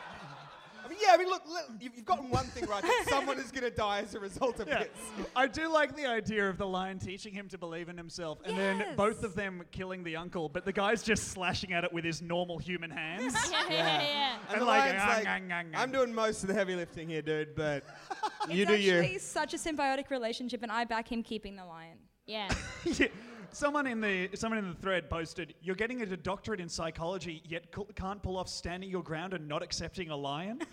[0.90, 2.82] I mean, yeah, I mean, look, look you've, you've gotten one thing right.
[2.82, 4.80] that someone is going to die as a result of Yeah.
[4.80, 4.90] this.
[5.36, 8.58] I do like the idea of the lion teaching him to believe in himself, and
[8.58, 8.96] then Yes.
[8.96, 12.24] both of them killing the uncle, but the guy's just slashing at it with his
[12.24, 13.36] normal human hands.
[13.52, 14.36] yeah, yeah, yeah.
[14.48, 16.56] And, And the like, lion's "Ah, like, ngang, ngang, ngang." I'm doing most of the
[16.56, 17.84] heavy lifting here, dude, but
[18.50, 19.20] you it's do actually you.
[19.20, 22.00] such a symbiotic relationship, and I back him keeping the lion.
[22.26, 22.50] Yeah.
[22.86, 23.08] Yeah.
[23.52, 27.66] Someone in the someone in the thread posted, "You're getting a doctorate in psychology, yet
[27.76, 30.62] c- can't pull off standing your ground and not accepting a lion."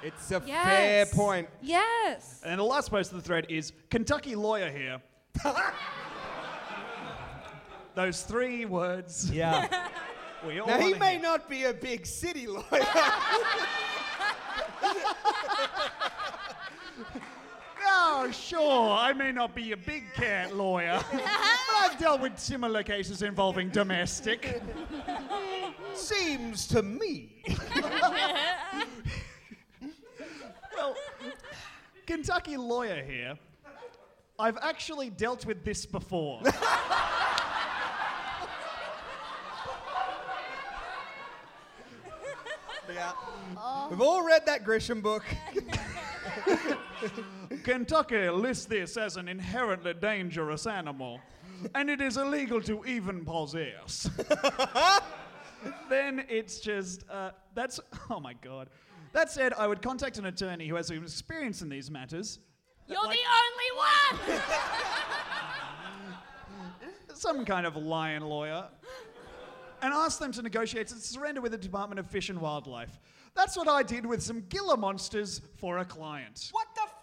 [0.00, 0.64] It's a Yes.
[0.64, 1.48] fair point.
[1.60, 2.40] Yes.
[2.44, 5.02] and the last post of the thread is Kentucky lawyer here.
[7.96, 9.28] Those three words.
[9.28, 9.66] Yeah.
[10.46, 11.22] We all now, he wanna may hear.
[11.22, 12.62] not be a big city lawyer.
[18.00, 22.84] Oh, sure, I may not be a big cat lawyer, but I've dealt with similar
[22.84, 24.62] cases involving domestic.
[25.94, 27.42] Seems to me.
[30.76, 30.94] Well,
[32.06, 33.36] Kentucky lawyer here.
[34.38, 36.40] I've actually dealt with this before.
[42.94, 43.12] Yeah.
[43.90, 45.22] We've all read that Grisham book.
[47.64, 51.20] Kentucky lists this as an inherently dangerous animal,
[51.74, 54.08] and it is illegal to even possess.
[55.88, 58.68] then it's just, uh, that's, oh my god.
[59.12, 62.38] That said, I would contact an attorney who has some experience in these matters.
[62.86, 64.40] You're Like- the only one.
[67.14, 68.68] some kind of lion lawyer,
[69.82, 73.00] and ask them to negotiate a surrender with the Department of Fish and Wildlife.
[73.34, 76.48] That's what I did with some Gila monsters for a client.
[76.52, 76.94] What the that?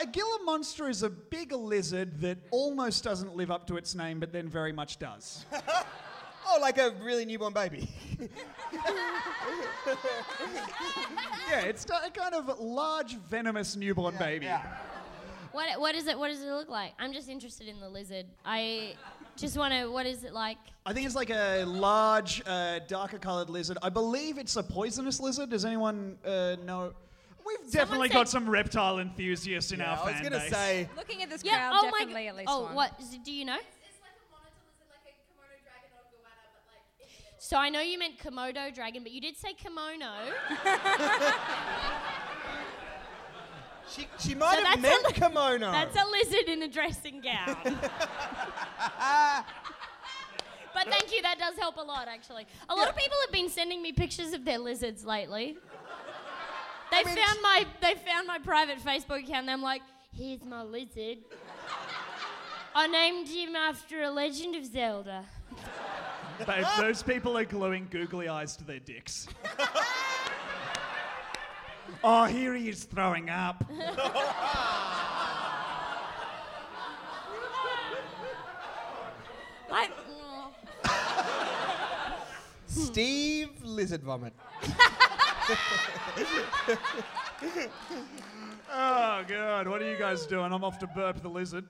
[0.00, 4.20] A Gila monster is a big lizard that almost doesn't live up to its name,
[4.20, 5.46] but then very much does.
[6.48, 7.88] Oh, like a really newborn baby.
[8.20, 8.28] yeah,
[11.62, 14.46] it's a kind of large, venomous newborn baby.
[14.46, 14.62] Yeah.
[15.50, 16.16] What what is it?
[16.16, 16.92] What does it look like?
[17.00, 18.26] I'm just interested in the lizard.
[18.44, 18.94] I
[19.36, 19.88] just want to.
[19.88, 20.58] What is it like?
[20.84, 23.78] I think it's like a large, uh, darker colored lizard.
[23.82, 25.50] I believe it's a poisonous lizard.
[25.50, 26.92] Does anyone uh, know?
[27.46, 30.50] We've definitely got some reptile enthusiasts in our I was fan gonna base.
[30.50, 31.70] say, Looking at this Yeah.
[31.70, 31.98] crowd, Oh my.
[31.98, 32.74] definitely g- at least oh, one.
[32.74, 32.92] what?
[33.00, 33.54] Is it, do you know?
[33.56, 37.06] It's like a monitor lizard, like a kimono dragon or a goanna, but like in
[37.06, 37.38] the middle.
[37.38, 40.10] So I know you meant Komodo dragon, but you did say kimono.
[43.88, 45.70] she, she might So have that's a meant li- kimono.
[45.72, 47.56] That's a lizard in a dressing gown.
[50.74, 52.46] but thank you, that does help a lot, actually.
[52.68, 55.56] A lot of people have been sending me pictures of their lizards lately.
[56.96, 59.42] They mean, found my they found my private Facebook account.
[59.42, 59.82] and I'm like,
[60.12, 61.18] here's my lizard.
[62.74, 65.24] I named him after a Legend of Zelda.
[66.46, 69.26] Babe, those people are gluing googly eyes to their dicks.
[72.04, 73.64] oh, here he is throwing up.
[79.68, 79.90] Like,
[82.66, 84.32] Steve Lizard Vomit.
[88.68, 90.52] Oh, God, what are you guys doing?
[90.52, 91.64] I'm off to burp the lizard.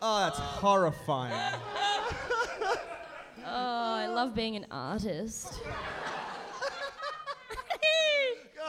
[0.00, 1.32] Oh, that's horrifying.
[3.44, 5.60] oh, I love being an artist.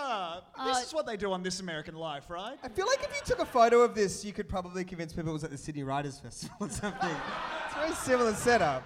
[0.02, 2.58] Ah, this is what they do on This American Life, right?
[2.64, 5.30] I feel like if you took a photo of this, you could probably convince people
[5.30, 7.10] it was at the Sydney Writers Festival or something.
[7.10, 8.84] it's a very similar setup.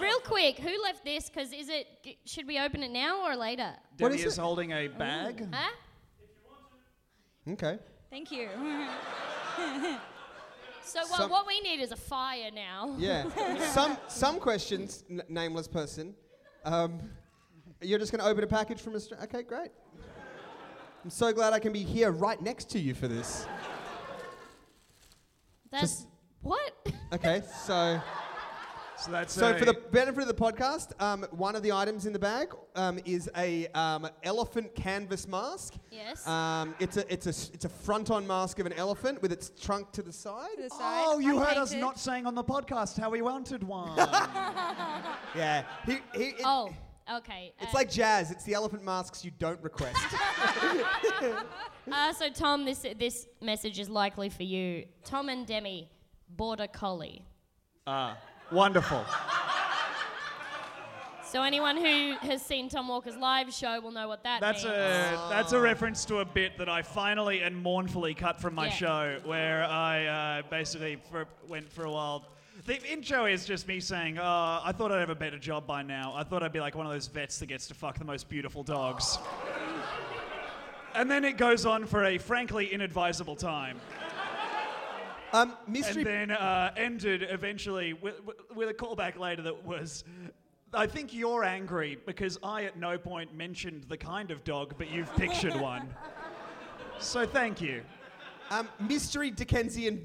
[0.00, 1.28] Real quick, who left this?
[1.28, 1.86] Because is it?
[2.24, 3.72] Should we open it now or later?
[3.96, 5.46] Debbie is is, holding a bag.
[5.52, 5.70] Huh?
[7.52, 7.78] Okay.
[8.10, 8.48] Thank you.
[10.84, 12.94] So well, Some- what we need is a fire now.
[12.98, 13.28] Yeah.
[13.72, 16.14] some some questions, n- nameless person.
[16.64, 17.00] Um,
[17.80, 19.24] you're just going to open a package from Australia.
[19.24, 19.70] Okay, great.
[21.04, 23.46] I'm so glad I can be here right next to you for this.
[25.70, 26.06] That's Just-
[26.42, 26.72] what?
[27.12, 28.00] Okay, so
[29.04, 32.06] So that's so a- for the benefit of the podcast, um, one of the items
[32.06, 35.74] in the bag um, is a um, elephant canvas mask.
[35.90, 36.26] Yes.
[36.26, 39.50] Um, it's a it's a s- it's a front-on mask of an elephant with its
[39.60, 40.50] trunk to the side.
[40.56, 41.80] To the side, Oh, you heard us unpainted.
[41.80, 43.96] not saying on the podcast how we wanted one.
[45.34, 45.64] Yeah.
[45.86, 46.70] He, he, it- oh,
[47.10, 47.54] okay.
[47.60, 48.30] It's uh, like jazz.
[48.30, 49.98] It's the elephant masks you don't request.
[51.90, 54.84] Uh, so Tom, this this message is likely for you.
[55.04, 55.90] Tom and Demi,
[56.28, 57.24] border collie.
[57.88, 58.16] Ah,
[58.52, 59.04] wonderful.
[61.24, 64.74] So anyone who has seen Tom Walker's live show will know what that That's means.
[64.76, 68.66] a that's a reference to a bit that I finally and mournfully cut from my
[68.66, 68.72] Yeah.
[68.72, 70.04] show, where I
[70.40, 72.26] uh, basically for, went for a while.
[72.66, 75.80] The intro is just me saying, oh, I thought I'd have a better job by
[75.82, 76.12] now.
[76.14, 78.28] I thought I'd be like one of those vets that gets to fuck the most
[78.28, 79.18] beautiful dogs.
[80.94, 83.80] and then it goes on for a frankly inadvisable time.
[85.32, 86.02] Um, mystery.
[86.02, 90.04] And then uh, ended eventually with, with- with a callback later that was,
[90.74, 94.90] I think you're angry because I at no point mentioned the kind of dog, but
[94.90, 95.88] you've pictured one.
[96.98, 97.82] So thank you.
[98.50, 100.04] Um, mystery Dickensian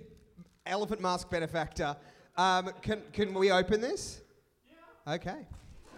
[0.66, 1.96] elephant mask benefactor.
[2.38, 4.22] Um, can, can we open this?
[5.06, 5.14] Yeah.
[5.16, 5.48] Okay.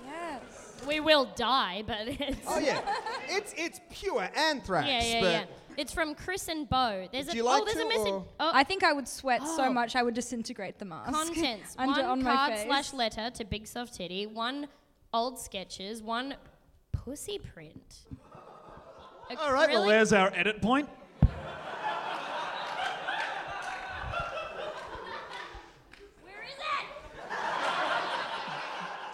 [0.05, 0.41] Yes.
[0.87, 2.79] We will die, but it's Oh yeah,
[3.27, 4.87] it's it's pure anthrax.
[4.87, 5.45] yeah, yeah, but yeah.
[5.77, 7.07] It's from Chris and Bo.
[7.11, 8.07] There's Do a you oh, like oh, there's to, a message.
[8.13, 9.73] or- Oh, I think I would sweat so Oh.
[9.73, 11.11] much I would disintegrate the mask.
[11.13, 11.75] contents.
[11.77, 12.65] Under, one on my card face.
[12.65, 14.27] slash letter to Big Soft Titty.
[14.27, 14.67] One
[15.13, 16.01] old sketches.
[16.03, 16.35] One
[16.91, 17.99] pussy print.
[19.39, 20.89] All right, well, there's our edit point.
[26.23, 26.57] Where is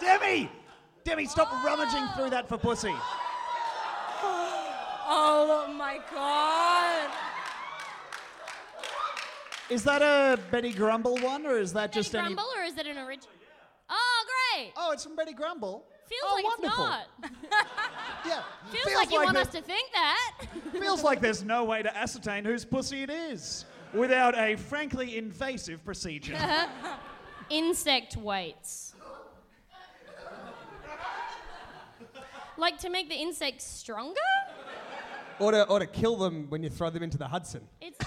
[0.00, 0.50] Demi!
[1.04, 2.94] Demi, stop rummaging through that for pussy.
[5.08, 7.10] Oh my god.
[9.68, 12.34] Is that a Betty Grumble one, or is that Betty just any?
[12.34, 13.30] Grumble or is it an original?
[13.88, 14.72] Oh, great.
[14.76, 15.84] Oh, it's from Betty Grumble.
[16.08, 16.84] Feels oh, like wonderful.
[17.22, 17.66] it's not.
[18.26, 18.42] Yeah.
[18.70, 20.32] Feels, like you want the- us to think that.
[20.72, 23.64] Feels like there's no way to ascertain whose pussy it is
[23.94, 26.36] without a frankly invasive procedure.
[27.50, 28.94] Insect weights.
[32.56, 34.20] like to make the insects stronger?
[35.38, 37.62] Or to or to kill them when you throw them into the Hudson.
[37.80, 37.98] It's.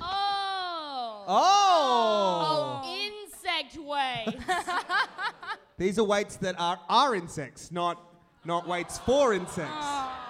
[0.00, 1.24] oh.
[1.26, 2.82] Oh.
[2.84, 4.44] Oh, insect weights.
[5.78, 8.00] These are weights that are are insects, not
[8.44, 9.72] not weights for insects.
[9.72, 10.20] Oh.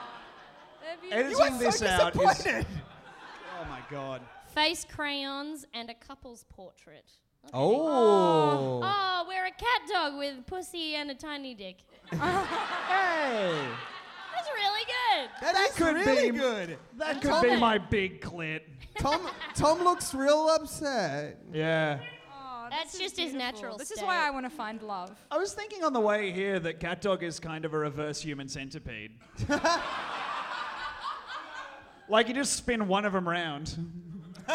[1.11, 2.47] Editing this out is.
[2.47, 4.23] Oh my god.
[4.55, 7.11] Face crayons and a couple's portrait.
[7.53, 7.87] Oh.
[7.87, 8.81] oh.
[8.83, 11.77] Oh, we're a cat dog with pussy and a tiny dick.
[12.11, 13.59] Hey.
[14.35, 15.31] That's really good.
[15.41, 16.79] That, is could really be- good.
[16.99, 18.61] That could Tom- be my big clit.
[18.99, 19.23] Tom
[19.55, 21.39] Tom looks real upset.
[21.53, 21.99] Yeah.
[22.33, 25.13] Oh, That's this is just his natural This is why I want to find love.
[25.31, 28.21] I was thinking on the way here that cat dog is kind of a reverse
[28.21, 29.13] human centipede.
[32.09, 33.77] like you just spin one of them round.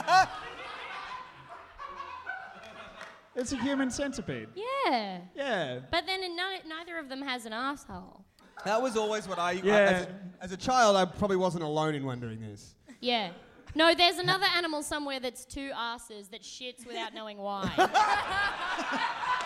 [3.39, 4.49] it's a human centipede.
[4.55, 5.19] Yeah.
[5.35, 5.79] Yeah.
[5.91, 8.25] But then no, neither of them has an asshole.
[8.65, 9.53] That was always what I.
[9.53, 9.73] Yeah.
[9.73, 10.09] as, a,
[10.41, 12.75] as a child, I probably wasn't alone in wondering this.
[12.99, 13.31] Yeah.
[13.75, 17.71] No, there's another animal somewhere that's two asses that shits without knowing why.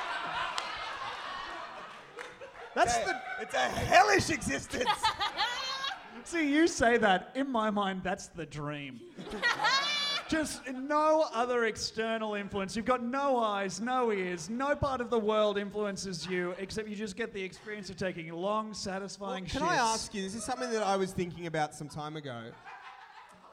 [2.76, 3.22] That's the.
[3.40, 4.90] It's a hellish existence.
[6.24, 7.32] See, you say that.
[7.36, 9.00] In my mind, that's the dream.
[10.30, 12.76] Just no other external influence.
[12.76, 16.96] You've got no eyes, no ears, no part of the world influences you, except you
[16.96, 19.60] just get the experience of taking long, satisfying shit.
[19.60, 19.72] Can shits.
[19.72, 20.24] I ask you?
[20.24, 22.52] This is something that I was thinking about some time ago.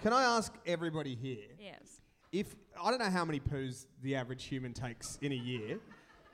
[0.01, 1.49] Can I ask everybody here?
[1.59, 2.01] Yes.
[2.33, 5.79] If I don't know how many poos the average human takes in a year,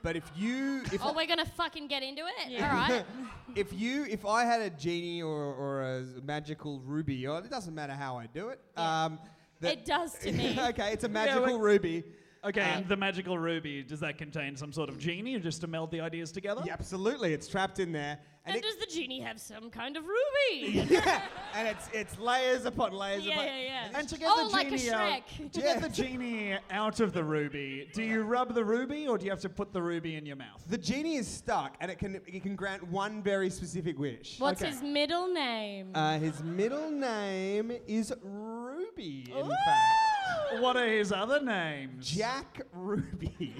[0.03, 2.61] but if you, if Oh, we're gonna fucking get into it.
[2.61, 3.03] All right.
[3.55, 7.73] if you, if I had a genie or, or a magical ruby, or it doesn't
[7.73, 8.61] matter how I do it.
[8.77, 9.19] Um,
[9.61, 10.57] that- It does to me.
[10.69, 12.03] okay, it's a magical like- ruby.
[12.45, 15.59] Okay, Uh, and the magical ruby, does that contain some sort of genie or just
[15.61, 16.61] to meld the ideas together?
[16.65, 19.97] Yeah, absolutely, it's trapped in there, and, And it, does the genie have some kind
[19.97, 20.85] of ruby?
[20.89, 21.21] yeah,
[21.53, 23.45] and it's it's layers upon layers yeah, upon.
[23.45, 23.87] yeah, yeah.
[23.93, 25.51] And to get oh, the like a genie out, Shrek.
[25.51, 29.25] to get the genie out of the ruby, do you rub the ruby or do
[29.25, 30.63] you have to put the ruby in your mouth?
[30.69, 34.39] The genie is stuck, and it can it can grant one very specific wish.
[34.39, 34.71] What's Okay.
[34.71, 35.91] his middle name?
[35.93, 39.25] Uh, his middle name is Ruby.
[39.31, 39.49] In Ooh.
[39.49, 42.07] fact, What are his other names?
[42.09, 43.53] Jack Ruby.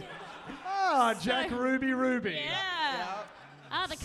[0.65, 2.39] Ah, Jack Ruby Ruby.
[2.45, 3.23] yeah.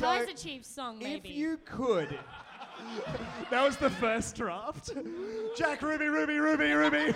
[0.03, 2.18] So, Kaiser Chiefs song, if you could,
[3.53, 4.90] That was the first draft.
[5.57, 7.14] Jack Ruby Ruby Ruby Ruby.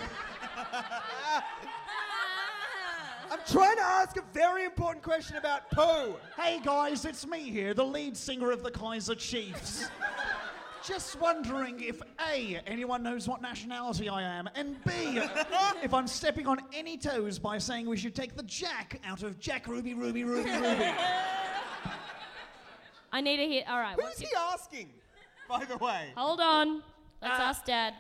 [3.29, 6.15] I'm trying to ask a very important question about poo.
[6.41, 9.89] Hey guys, it's me here, the lead singer of the Kaiser Chiefs.
[10.87, 15.21] Just wondering if A, anyone knows what nationality I am, and B,
[15.83, 19.41] if I'm stepping on any toes by saying we should take the Jack out of
[19.41, 20.85] Jack Ruby Ruby Ruby Ruby.
[23.17, 23.65] I need a hit.
[23.67, 23.95] All right.
[23.95, 24.91] Who's What's he asking?
[25.49, 26.83] By the way, hold on.
[27.23, 27.49] Let's ah.
[27.49, 27.95] ask Dad.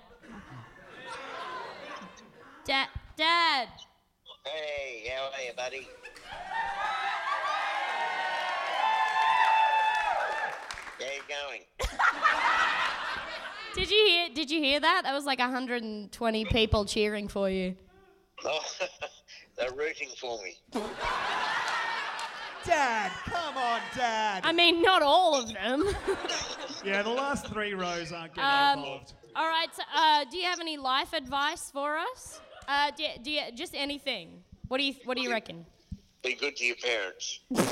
[2.67, 2.89] Dad.
[3.17, 3.69] Dad.
[4.45, 5.89] Hey, how are you, buddy?
[10.99, 11.63] How you going?
[13.75, 14.29] Did you hear?
[14.35, 15.05] Did you hear that?
[15.05, 17.75] That was like 120 people cheering for you.
[18.45, 18.61] Oh,
[19.57, 20.57] they're rooting for me.
[22.67, 24.43] Dad, come on, Dad.
[24.45, 25.85] I mean, not all of them.
[26.85, 29.13] Yeah, the last three rows aren't getting Um, involved.
[29.35, 29.67] all right.
[29.75, 32.41] So, uh, do you have any life advice for us?
[32.69, 34.45] Uh, do, do you, just anything?
[34.69, 35.67] What do you What do you reckon?
[36.23, 37.41] Be good to your parents.
[37.51, 37.65] No.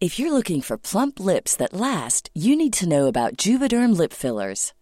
[0.00, 4.12] If you're looking for plump lips that last, you need to know about Juvederm lip
[4.12, 4.72] fillers.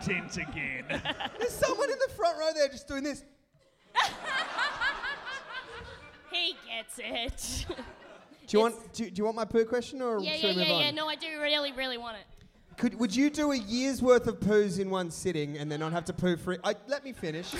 [0.00, 0.84] content again.
[1.38, 3.24] There's someone in the front row there just doing this.
[6.32, 7.66] He gets it.
[8.46, 10.56] Do you want do, do you want my poo question or yeah, should yeah, we
[10.56, 10.80] move yeah, on?
[10.82, 10.90] yeah.
[10.92, 12.24] No, I do really, really want it.
[12.76, 15.92] Could would you do a year's worth of poos in one sitting and then not
[15.92, 16.60] have to poo for it?
[16.62, 17.52] I, let me finish.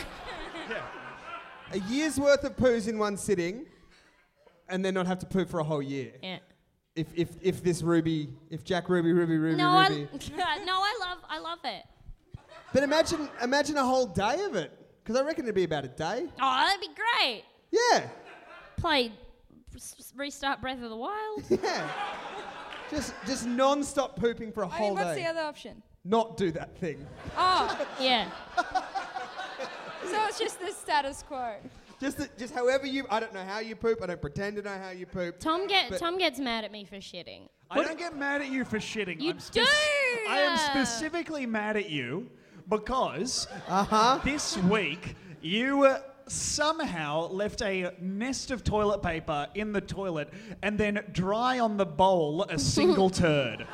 [1.72, 3.66] A year's worth of poos in one sitting,
[4.68, 6.12] and then not have to poo for a whole year.
[6.22, 6.38] Yeah.
[6.94, 10.08] If if if this Ruby, if Jack Ruby, Ruby, Ruby, No, I, Ruby.
[10.36, 11.84] no, I love, I love it.
[12.72, 15.88] But imagine imagine a whole day of it, because I reckon it'd be about a
[15.88, 16.28] day.
[16.40, 17.44] Oh, that'd be great.
[17.70, 18.08] Yeah.
[18.76, 19.12] Play,
[19.74, 21.42] s- s- restart Breath of the Wild.
[21.50, 21.88] Yeah.
[22.90, 25.22] Just just non-stop pooping for a I whole mean, what's day.
[25.24, 25.82] the other option?
[26.04, 27.06] Not do that thing.
[27.36, 28.28] Oh, yeah.
[28.56, 31.54] so it's just the status quo.
[32.00, 33.04] Just that- just however you.
[33.10, 34.02] I don't know how you poop.
[34.02, 35.38] I don't pretend to know how you poop.
[35.38, 37.48] Tom get But- Tom gets mad at me for shitting.
[37.70, 39.20] I don't get mad at you for shitting.
[39.20, 39.70] You I'm spec- do!
[40.28, 42.28] I am specifically mad at you
[42.70, 44.18] because Uh-huh.
[44.24, 50.78] this week you uh, somehow left a nest of toilet paper in the toilet and
[50.78, 53.66] then dry on the bowl a single turd.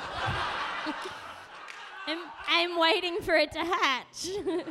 [2.07, 2.18] I'm,
[2.49, 4.28] I'm waiting for it to hatch.
[4.47, 4.62] no,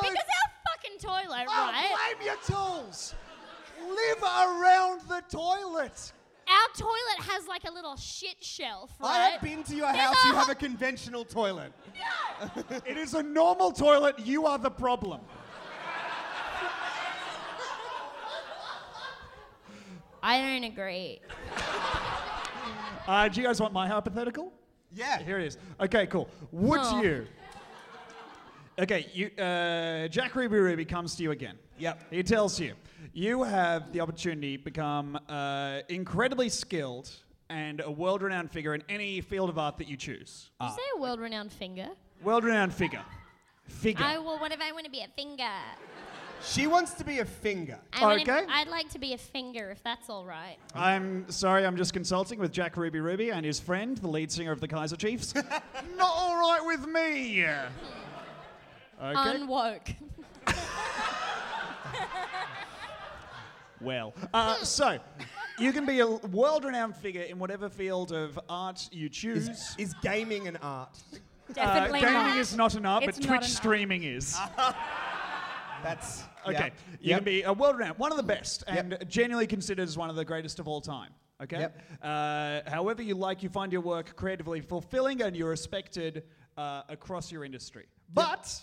[0.00, 1.90] because our fucking toilet, right?
[1.92, 3.14] Oh, blame your tools.
[3.86, 6.12] Live around the toilet.
[6.48, 9.08] Our toilet has like a little shit shelf, right?
[9.10, 10.14] I have been to your house.
[10.24, 11.72] a You ho- have a conventional toilet.
[12.86, 14.18] It is a normal toilet.
[14.20, 15.20] You are the problem.
[20.22, 21.20] I don't agree.
[23.06, 24.52] Uh, do you guys want my hypothetical?
[24.92, 25.18] Yeah.
[25.22, 25.58] Here it is.
[25.80, 26.28] Okay, cool.
[26.52, 27.02] Would Oh.
[27.02, 27.26] you?
[28.78, 29.30] Okay, you.
[29.42, 31.56] Uh, Jack Ruby Ruby comes to you again.
[31.78, 32.02] Yep.
[32.10, 32.74] He tells you
[33.14, 37.10] you have the opportunity to become uh, incredibly skilled
[37.48, 40.50] and a world-renowned figure in any field of art that you choose.
[40.60, 41.88] Did you say a world-renowned finger?
[42.22, 43.02] World-renowned figure.
[43.68, 44.04] Figure.
[44.06, 45.48] Oh, well, what if I want to be a finger?
[46.44, 47.78] She wants to be a finger.
[47.94, 48.44] I wanna- Okay.
[48.48, 50.56] I'd like to be a finger, if that's all right.
[50.74, 54.52] I'm sorry, I'm just consulting with Jack Ruby Ruby and his friend, the lead singer
[54.52, 55.34] of the Kaiser Chiefs.
[55.96, 57.46] Not all right with me.
[59.02, 59.38] Okay.
[59.38, 59.94] Unwoke.
[63.80, 64.98] Well, uh, so
[65.58, 69.48] you can be a world-renowned figure in whatever field of art you choose.
[69.50, 70.96] Is, is gaming an art?
[71.52, 72.38] Definitely uh, gaming not.
[72.38, 73.44] is not an art, It's but Twitch an art.
[73.44, 74.36] streaming is.
[75.82, 76.72] That's Okay, Yep.
[77.00, 77.18] you Yep.
[77.18, 80.24] can be a world-renowned, one of the best, and genuinely considered as one of the
[80.24, 81.10] greatest of all time.
[81.42, 81.58] Okay.
[81.60, 81.82] Yep.
[82.02, 86.22] Uh, however you like, you find your work creatively fulfilling, and you're respected
[86.56, 87.84] uh, across your industry.
[88.14, 88.58] But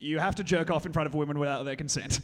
[0.00, 2.20] you have to jerk off in front of women without their consent.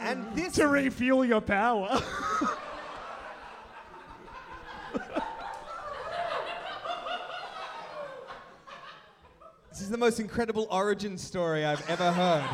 [0.00, 2.02] And this to refuel your power.
[9.70, 12.44] This is the most incredible origin story I've ever heard.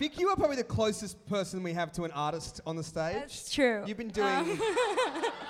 [0.00, 3.14] Vic, you are probably the closest person we have to an artist on the stage.
[3.14, 3.84] That's true.
[3.86, 4.26] You've been doing.
[4.26, 4.60] Um,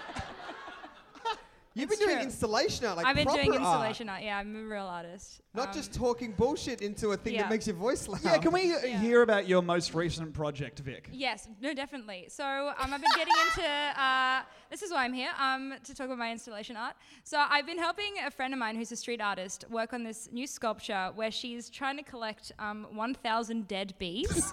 [1.78, 2.24] you've been it's doing true.
[2.24, 4.22] installation art, like I've been proper doing installation art.
[4.22, 5.40] Yeah, I'm a real artist.
[5.54, 7.42] Not Um, just talking bullshit into a thing yeah.
[7.42, 8.20] that makes your voice loud.
[8.24, 11.08] yeah, can we uh, hear about your most recent project, Vic?
[11.12, 12.26] Yes, no, definitely.
[12.28, 12.44] So
[12.78, 13.68] um, I've been getting into.
[13.98, 16.94] Uh, this is why I'm here um, to talk about my installation art.
[17.24, 20.28] So I've been helping a friend of mine who's a street artist work on this
[20.30, 24.52] new sculpture where she's trying to collect um, 1,000 dead bees.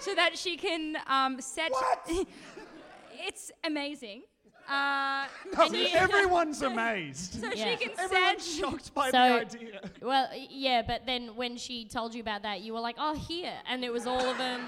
[0.00, 1.72] so that she can um, set.
[3.12, 4.22] it's amazing.
[4.68, 5.26] Uh,
[5.62, 7.40] and you- Everyone's amazed.
[7.40, 7.70] so Yeah.
[7.70, 8.60] she can Everyone's set.
[8.60, 9.80] shocked by So- the idea.
[10.02, 13.14] Well, y- yeah, but then when she told you about that, you were like, "Oh,
[13.14, 14.60] here," and it was all of them.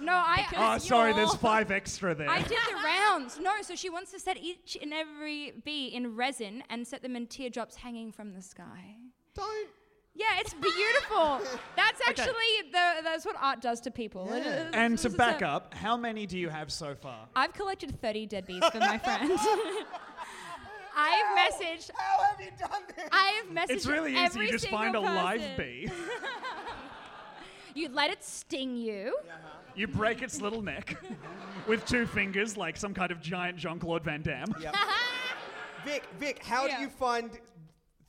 [0.00, 0.46] No, I.
[0.56, 2.28] Oh, sorry, there's you're- five extra there.
[2.30, 3.38] I did the rounds.
[3.40, 7.16] No, so she wants to set each and every bee in resin and set them
[7.16, 8.96] in teardrops hanging from the sky.
[9.34, 9.68] Don't.
[10.20, 11.40] Yeah, it's beautiful.
[11.76, 14.30] That's actually the that's what art does to people.
[14.32, 14.68] It Yeah.
[14.68, 17.26] is- and it's to a- back up, how many do you have so far?
[17.34, 19.30] I've collected 30 dead bees for my friend.
[20.96, 21.90] I've messaged.
[21.96, 23.08] How have you done this?
[23.12, 23.70] I've messaged.
[23.70, 24.20] It's really easy.
[24.24, 25.56] every You just find a single live person.
[25.56, 25.90] bee,
[27.74, 29.16] You let it sting you.
[29.28, 29.48] Uh-huh.
[29.76, 30.96] you break its little neck
[31.68, 34.52] with two fingers, like some kind of giant Jean Claude Van Damme.
[34.60, 34.74] Yep.
[35.86, 36.76] Vic, Vic, how Yeah.
[36.76, 37.30] do you find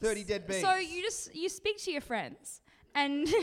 [0.02, 0.62] 30 dead bees?
[0.62, 2.62] So you just you speak to your friends
[2.96, 3.28] and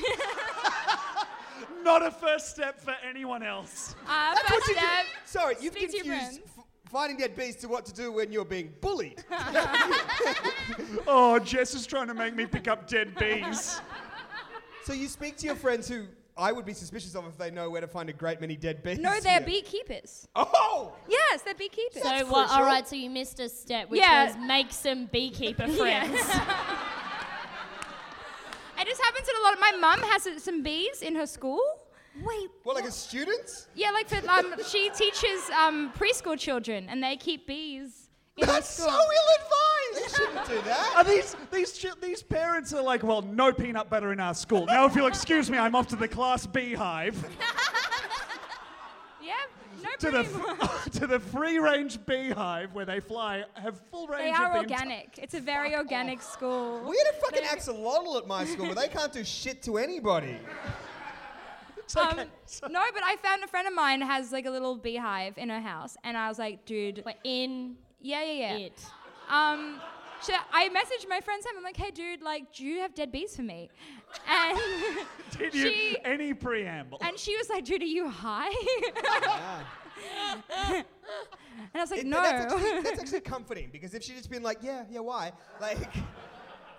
[1.83, 3.95] Not a first step for anyone else.
[4.07, 4.81] uh, That's what first you do.
[4.81, 5.07] step.
[5.25, 6.51] Sorry, you've speak to your confused friends.
[6.59, 9.25] f- finding dead bees to what to do when you're being bullied.
[11.07, 13.81] Oh, Jess is trying to make me pick up dead bees.
[14.85, 16.05] so you speak to your friends who
[16.39, 18.83] I would be suspicious of if they know where to find a great many dead
[18.85, 18.99] bees.
[18.99, 19.47] No, they're here.
[19.47, 20.29] beekeepers.
[20.37, 20.93] Oh!
[21.09, 22.01] Yes, they're beekeepers.
[22.03, 22.49] So what?
[22.51, 22.87] All right.
[22.87, 24.27] So you missed a step, which Yeah.
[24.27, 26.21] was make some beekeeper friends.
[28.81, 29.61] It just happens in a lot of.
[29.61, 31.61] My mum has uh, some bees in her school.
[32.23, 32.49] Wait.
[32.63, 33.67] What, like as students?
[33.75, 38.53] Yeah, like for, um, she teaches um, preschool children, and they keep bees in her
[38.53, 38.93] That's so school.
[38.95, 38.99] so
[39.97, 40.15] ill-advised.
[40.15, 40.93] They shouldn't do that.
[40.97, 44.67] Are these these chi- these parents are like, well, no peanut butter in our school.
[44.67, 47.17] Now, if you'll excuse me, I'm off to the class beehive,
[49.21, 49.35] Yeah,
[49.83, 54.23] no to the f- to the free range beehive where they fly, have full range.
[54.25, 55.19] They are the enti- organic.
[55.21, 56.81] It's a very organic school.
[56.89, 60.39] We had a fucking axolotl at my school, but they can't do shit to anybody.
[61.97, 62.17] Um,
[62.71, 65.59] no, but I found a friend of mine has like a little beehive in her
[65.61, 67.03] house, and I was like, dude.
[67.03, 67.77] we're in.
[68.03, 68.67] Yeah, yeah, yeah.
[68.67, 68.87] It.
[69.29, 69.81] Um,
[70.21, 71.53] so I messaged my friend Sam.
[71.57, 73.71] I'm like, hey, dude, like, do you have dead bees for me?
[74.29, 74.59] And
[75.39, 76.99] Did you she any preamble?
[77.03, 78.51] and she was like, dude, are you high?
[80.75, 80.85] and
[81.75, 82.21] I was like, It- no.
[82.23, 85.33] That's actually, that's actually comforting because if she'd just been like, yeah, yeah, why?
[85.61, 85.79] Like,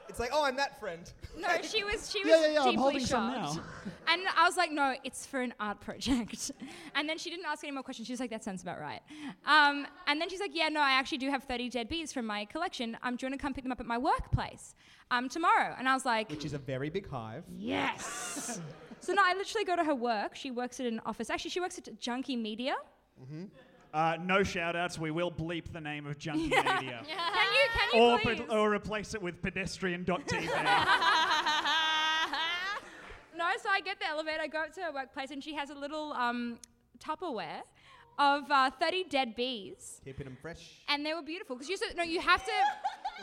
[0.10, 1.12] it's like, oh, I'm that friend.
[1.38, 3.56] No, she was she was Yeah, yeah, yeah, I'm deeply holding some shocked.
[3.58, 3.64] now.
[4.12, 6.52] And I was like, no, it's for an art project.
[6.96, 8.08] And then she didn't ask any more questions.
[8.08, 9.02] She was like, that sounds about right.
[9.46, 12.26] Um, and then she's like, yeah, no, I actually do have 30 dead bees from
[12.26, 12.98] my collection.
[13.04, 14.74] Um, do you want to come pick them up at my workplace
[15.12, 15.76] um, tomorrow?
[15.78, 17.44] And I was like, Which is a very big hive.
[17.56, 18.60] yes.
[19.00, 20.36] so no, I literally go to her work.
[20.36, 21.30] She works at an office.
[21.30, 22.76] Actually, she works at Junkee Media.
[23.94, 25.00] Uh, no shout outs.
[25.00, 27.04] We will bleep the name of Junkee Media.
[27.06, 27.70] Can you?
[27.74, 28.40] Can you or, please?
[28.40, 30.50] ped- or replace it with pedestrian.tv.
[33.40, 35.70] No, so I get the elevator, I go up to her workplace, and she has
[35.70, 36.60] a little um,
[37.00, 37.62] Tupperware
[38.20, 40.02] of uh, 30 dead bees.
[40.04, 40.82] Keeping them fresh.
[40.90, 42.04] And they were beautiful because you said no.
[42.04, 42.52] You have to,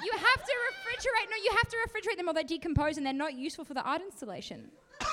[0.02, 1.28] you have to refrigerate.
[1.30, 3.82] No, you have to refrigerate them or they decompose and they're not useful for the
[3.82, 4.70] art installation.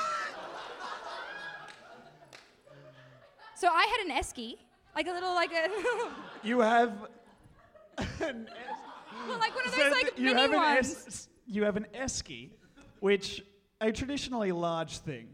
[3.58, 4.56] so I had an esky,
[4.96, 5.68] like a little, like a,
[6.48, 6.94] you have.
[7.98, 11.04] well, like one of so those like you mini have an ones.
[11.08, 12.50] es- you have an esky,
[13.00, 13.44] which
[13.82, 15.28] a traditionally large thing.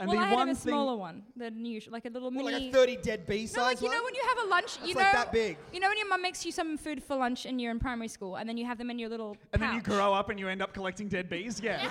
[0.00, 2.44] And well, the I had one a smaller one than usual, like a little What,
[2.44, 2.66] mini.
[2.66, 3.96] like a 30 dead bee No, size like you one?
[3.96, 5.56] know when you have a lunch, you It's know like that big.
[5.72, 8.06] You know when your mum makes you some food for lunch and you're in primary
[8.06, 9.36] school, and then you have them in your little.
[9.52, 11.60] And then you grow up and you end up collecting dead bees?
[11.60, 11.90] Yeah.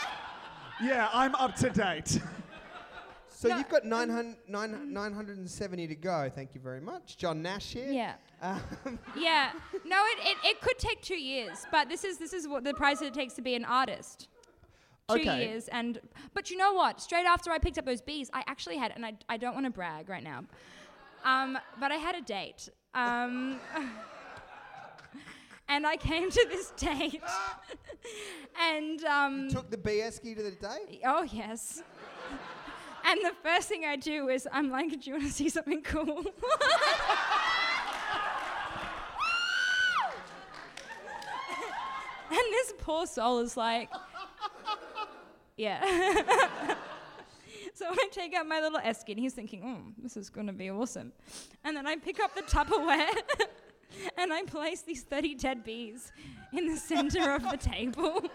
[0.82, 2.18] yeah, I'm up to date.
[3.38, 6.28] So you've got 900, 900 970 to go.
[6.34, 7.16] Thank you very much.
[7.16, 7.88] John Nash here.
[7.88, 8.14] Yeah.
[8.42, 9.52] Um, Yeah.
[9.84, 12.74] No, it, it, it could take two years, but this is this is what the
[12.74, 14.26] price it takes to be an artist.
[15.08, 15.46] Two Okay.
[15.46, 16.00] years and
[16.34, 17.00] but you know what?
[17.00, 19.66] Straight after I picked up those bees, I actually had and I, I don't want
[19.66, 20.42] to brag right now.
[21.24, 22.68] Um, but I had a date.
[22.92, 23.60] Um,
[25.68, 27.22] and I came to this date
[28.60, 30.02] and um, took the bee
[30.34, 31.84] to the date Oh yes.
[33.08, 35.80] And the first thing I do is I'm like, do you want to see something
[35.80, 36.18] cool?
[36.18, 36.26] and
[42.28, 43.88] this poor soul is like,
[45.56, 45.82] yeah.
[47.74, 50.52] so I take out my little esky and he's thinking, oh, this is going to
[50.52, 51.12] be awesome.
[51.64, 53.08] And then I pick up the Tupperware
[54.18, 56.12] and I place these 30 dead bees
[56.52, 58.20] in the center of the table.
[58.20, 58.28] do,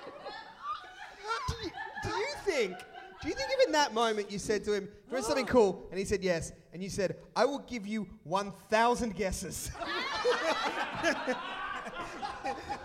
[1.61, 1.71] you,
[2.01, 2.76] do you think?
[3.24, 5.45] Do you think if in that moment you said to him, "Do you want something
[5.45, 9.71] cool?" and he said yes, and you said, "I will give you 1,000 guesses."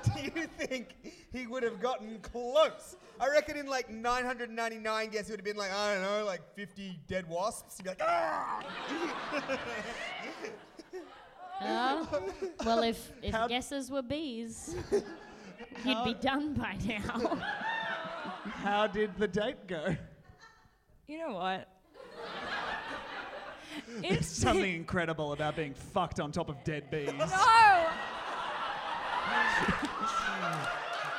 [0.04, 0.94] do you think
[1.32, 2.94] he would have gotten close?
[3.18, 6.42] I reckon in like 999 guesses, it would have been like I don't know, like
[6.54, 7.78] 50 dead wasps.
[7.78, 8.62] He'd be like, ah!
[11.60, 12.22] Oh,
[12.64, 14.76] well, if, if guesses were bees,
[15.84, 17.36] you'd be done by now.
[18.62, 19.96] How did the date go?
[21.08, 21.66] You know what?
[24.02, 27.08] There's something incredible about being fucked on top of dead bees.
[27.08, 27.86] No!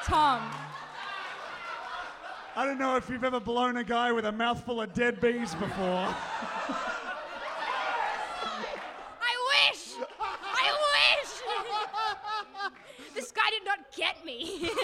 [0.03, 0.51] Tom.
[2.55, 5.55] I don't know if you've ever blown a guy with a mouthful of dead bees
[5.55, 6.13] before.
[9.21, 9.33] I
[9.71, 9.93] wish!
[10.21, 10.71] I
[11.15, 11.31] wish!
[13.15, 14.69] this guy did not get me.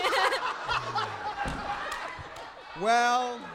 [2.82, 3.55] Well, all I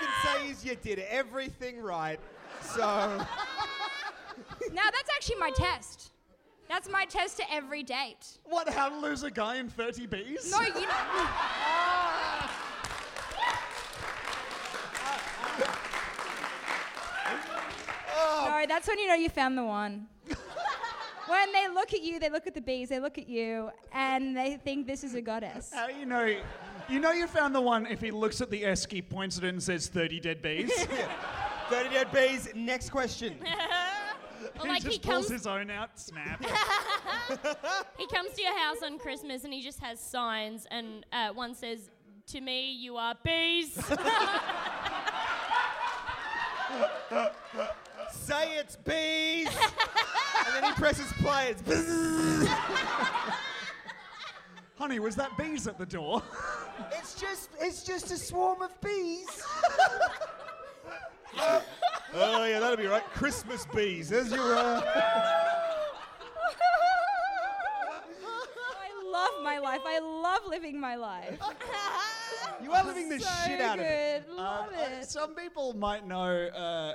[0.00, 2.18] can say is you did everything right.
[2.62, 2.80] So.
[2.80, 3.26] now
[4.92, 6.10] that's actually my test.
[6.68, 8.38] That's my test to every date.
[8.44, 10.50] What, how to lose a guy in 30 bees?
[10.50, 10.72] No, you
[18.60, 20.06] No, that's when you know you found the one.
[21.30, 24.36] When they look at you, they look at the bees, they look at you, and
[24.36, 25.70] they think this is a goddess.
[25.72, 26.36] How do you know
[26.88, 29.48] You know you found the one if he looks at the esky, points at it
[29.48, 30.72] and says 30 dead bees?
[31.70, 32.48] 30 dead bees.
[32.54, 33.36] Next question.
[34.58, 36.42] Or he like just he pulls comes, his own out, snap.
[37.98, 41.54] he comes to your house on Christmas and he just has signs, and uh, one
[41.54, 41.90] says,
[42.28, 43.74] "To me, you are bees."
[48.12, 49.48] Say it's bees.
[50.54, 51.54] And then he presses play.
[51.56, 51.62] It's.
[54.78, 56.22] Honey, was that bees at the door?
[56.98, 59.26] It's just it's just a swarm of bees.
[61.38, 61.62] oh
[62.14, 63.04] yeah, that'll be right.
[63.12, 64.08] Christmas bees.
[64.08, 64.54] There's your.
[64.56, 64.80] Uh...
[68.80, 69.82] I love my life.
[69.84, 71.38] I love living my life.
[72.62, 73.84] You are living the so shit out good.
[73.84, 74.30] of it.
[74.30, 75.04] Love Uh, it.
[75.10, 76.46] Some people might know.
[76.48, 76.94] Uh,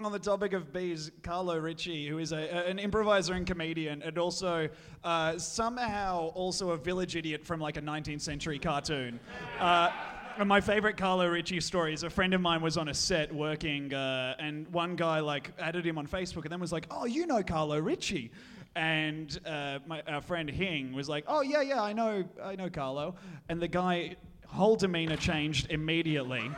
[0.00, 4.18] on the topic of bees, Carlo Ritchie, who is a, an improviser and comedian, and
[4.18, 4.68] also
[5.04, 9.20] uh, somehow also a village idiot from like a 19th century cartoon.
[9.60, 9.90] Uh,
[10.38, 13.32] and my favorite Carlo Ritchie story is a friend of mine was on a set
[13.32, 17.04] working, uh, and one guy like added him on Facebook, and then was like, "Oh,
[17.04, 18.32] you know Carlo Ritchie."
[18.74, 22.70] And uh, my our friend Hing was like, "Oh yeah, yeah, I know, I know
[22.70, 23.14] Carlo."
[23.50, 24.16] And the guy
[24.46, 26.50] whole demeanor changed immediately.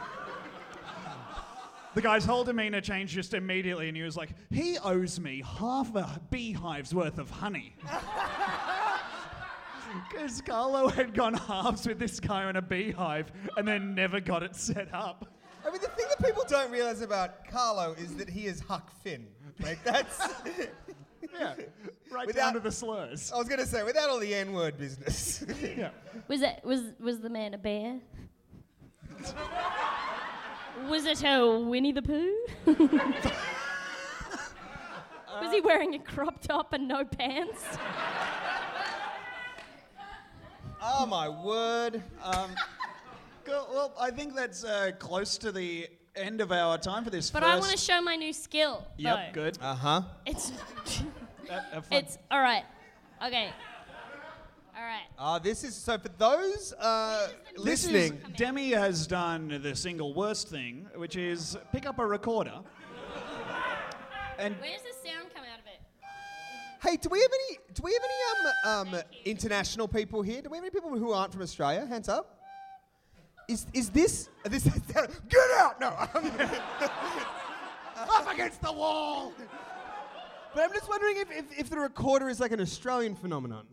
[1.95, 5.95] The guy's whole demeanor changed just immediately, and he was like, he owes me half
[5.95, 7.75] a beehive's worth of honey.
[10.11, 14.43] Because Carlo had gone halves with this guy on a beehive and then never got
[14.43, 15.27] it set up.
[15.65, 18.91] I mean, the thing that people don't realize about Carlo is that he is Huck
[19.03, 19.27] Finn.
[19.61, 20.19] Like that's.
[21.39, 21.55] yeah.
[22.11, 23.33] Right Without- down to the slurs.
[23.33, 25.45] I was gonna say without all the N-word business.
[25.63, 25.91] yeah.
[26.29, 28.01] was that, was was the man a bear?
[30.89, 32.35] Was it a Winnie the Pooh?
[35.41, 37.65] was he wearing a crop top and no pants?
[40.83, 42.03] Oh my word.
[42.23, 42.51] Um,
[43.45, 47.31] go- well, I think that's uh, close to the end of our time for this
[47.31, 47.55] But first.
[47.55, 48.85] I want to show my new skill.
[48.99, 49.33] Yep, though.
[49.43, 49.59] good.
[49.63, 50.03] Uh huh.
[50.27, 50.53] It's
[51.49, 51.99] Have fun.
[51.99, 52.65] it's all right.
[53.25, 53.51] Okay.
[54.77, 55.07] All right.
[55.19, 58.21] Uh, this is so for those uh, This listening.
[58.37, 62.61] Demi has done the single worst thing, which is pick up a recorder.
[64.37, 65.81] And Where's the sound come out of it?
[66.83, 67.59] Hey, do we have any?
[67.73, 68.15] Do we have any
[68.65, 70.43] um, um, international people here?
[70.43, 71.87] Do we have any people who aren't from Australia?
[71.87, 72.41] Hands up.
[73.49, 74.65] Is is this this?
[74.65, 75.81] Get out!
[75.81, 75.89] No.
[77.97, 79.33] up against the wall.
[80.55, 83.67] But I'm just wondering if, if, if the recorder is like an Australian phenomenon.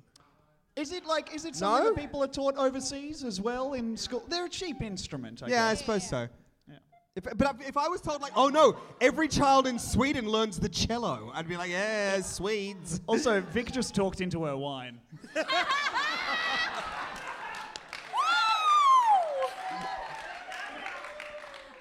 [0.76, 1.94] Is it like is it something No?
[1.94, 4.24] that people are taught overseas as well in school?
[4.28, 5.44] They're a cheap instrument.
[5.44, 5.80] I yeah, I guess.
[5.80, 6.28] suppose so.
[6.68, 6.76] Yeah.
[7.16, 10.70] If, but if I was told like, oh no, every child in Sweden learns the
[10.70, 13.02] cello, I'd be like, yeah, Swedes.
[13.08, 15.00] Also, Vic just talked into her wine.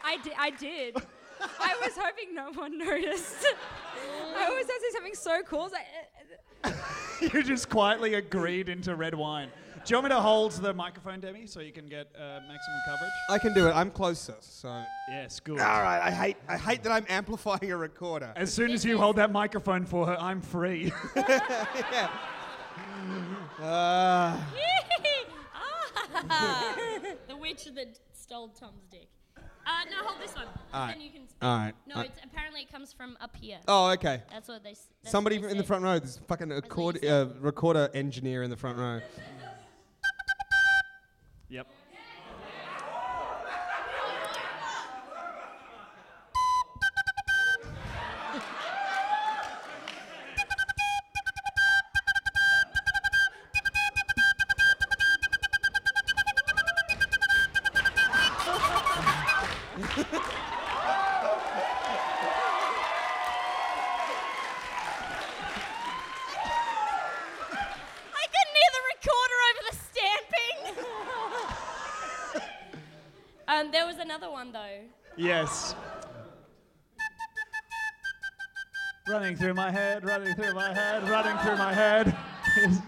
[0.05, 0.33] I did.
[0.39, 0.97] I did.
[1.41, 3.47] I was hoping no one noticed.
[4.37, 5.65] I always say something so cool.
[5.67, 6.35] It's like, uh,
[7.21, 9.49] you just quietly agreed into red wine.
[9.85, 12.81] Do you want me to hold the microphone, Demi, so you can get uh, maximum
[12.87, 13.11] coverage?
[13.31, 13.73] I can do it.
[13.73, 14.83] I'm closer, so.
[15.09, 15.59] Yes, good.
[15.59, 16.01] All right.
[16.03, 18.33] I hate I hate that I'm amplifying a recorder.
[18.37, 20.93] As soon as you hold that microphone for her, I'm free.
[21.17, 22.11] yeah.
[23.59, 24.37] Uh,
[26.13, 26.77] Ah.
[27.29, 29.09] the witch that stole Tom's dick.
[29.71, 30.47] Uh, no, hold this one.
[30.75, 30.93] All right.
[30.95, 31.39] Then you can speak.
[31.43, 31.73] All right.
[31.87, 32.11] No, All right.
[32.11, 33.59] it's apparently it comes from up here.
[33.69, 34.23] oh, okay.
[34.31, 34.71] That's what they.
[34.73, 35.69] s- That's Somebody what they in the said.
[35.69, 35.99] front row.
[36.01, 39.01] There's a fucking what accord, uh, recorder engineer in the front row.
[41.49, 41.67] yep.
[73.61, 74.81] Um, there was another one though.
[75.17, 75.75] Yes.
[79.09, 82.15] Running through my head, running through my head, running through my head
[82.59, 82.79] is,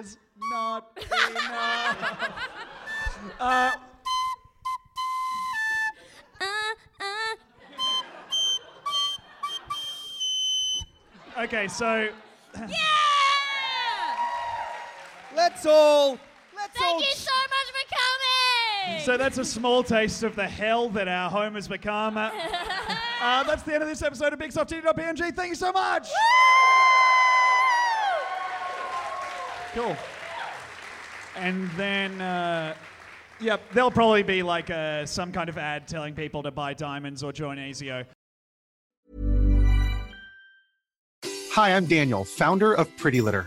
[0.00, 0.16] is
[0.50, 0.96] not
[1.30, 2.32] enough.
[3.40, 3.70] Uh,
[6.40, 6.46] Uh.
[11.42, 12.08] okay, so
[12.54, 12.66] yeah!
[15.36, 16.18] Let's all.
[16.54, 16.82] Let's all.
[16.82, 18.93] Thank you so much for coming.
[19.04, 22.16] So that's a small taste of the hell that our home has become.
[22.16, 22.30] Uh,
[23.20, 25.34] uh, that's the end of this episode of BigSoftTitty.png.
[25.36, 26.08] Thank you so much.
[29.74, 29.96] Cool.
[31.36, 32.74] And then, uh,
[33.40, 37.22] Yep, there'll probably be like uh, some kind of ad telling people to buy diamonds
[37.22, 38.06] or join ASIO.
[41.52, 43.46] Hi, I'm Daniel, founder of Pretty Litter.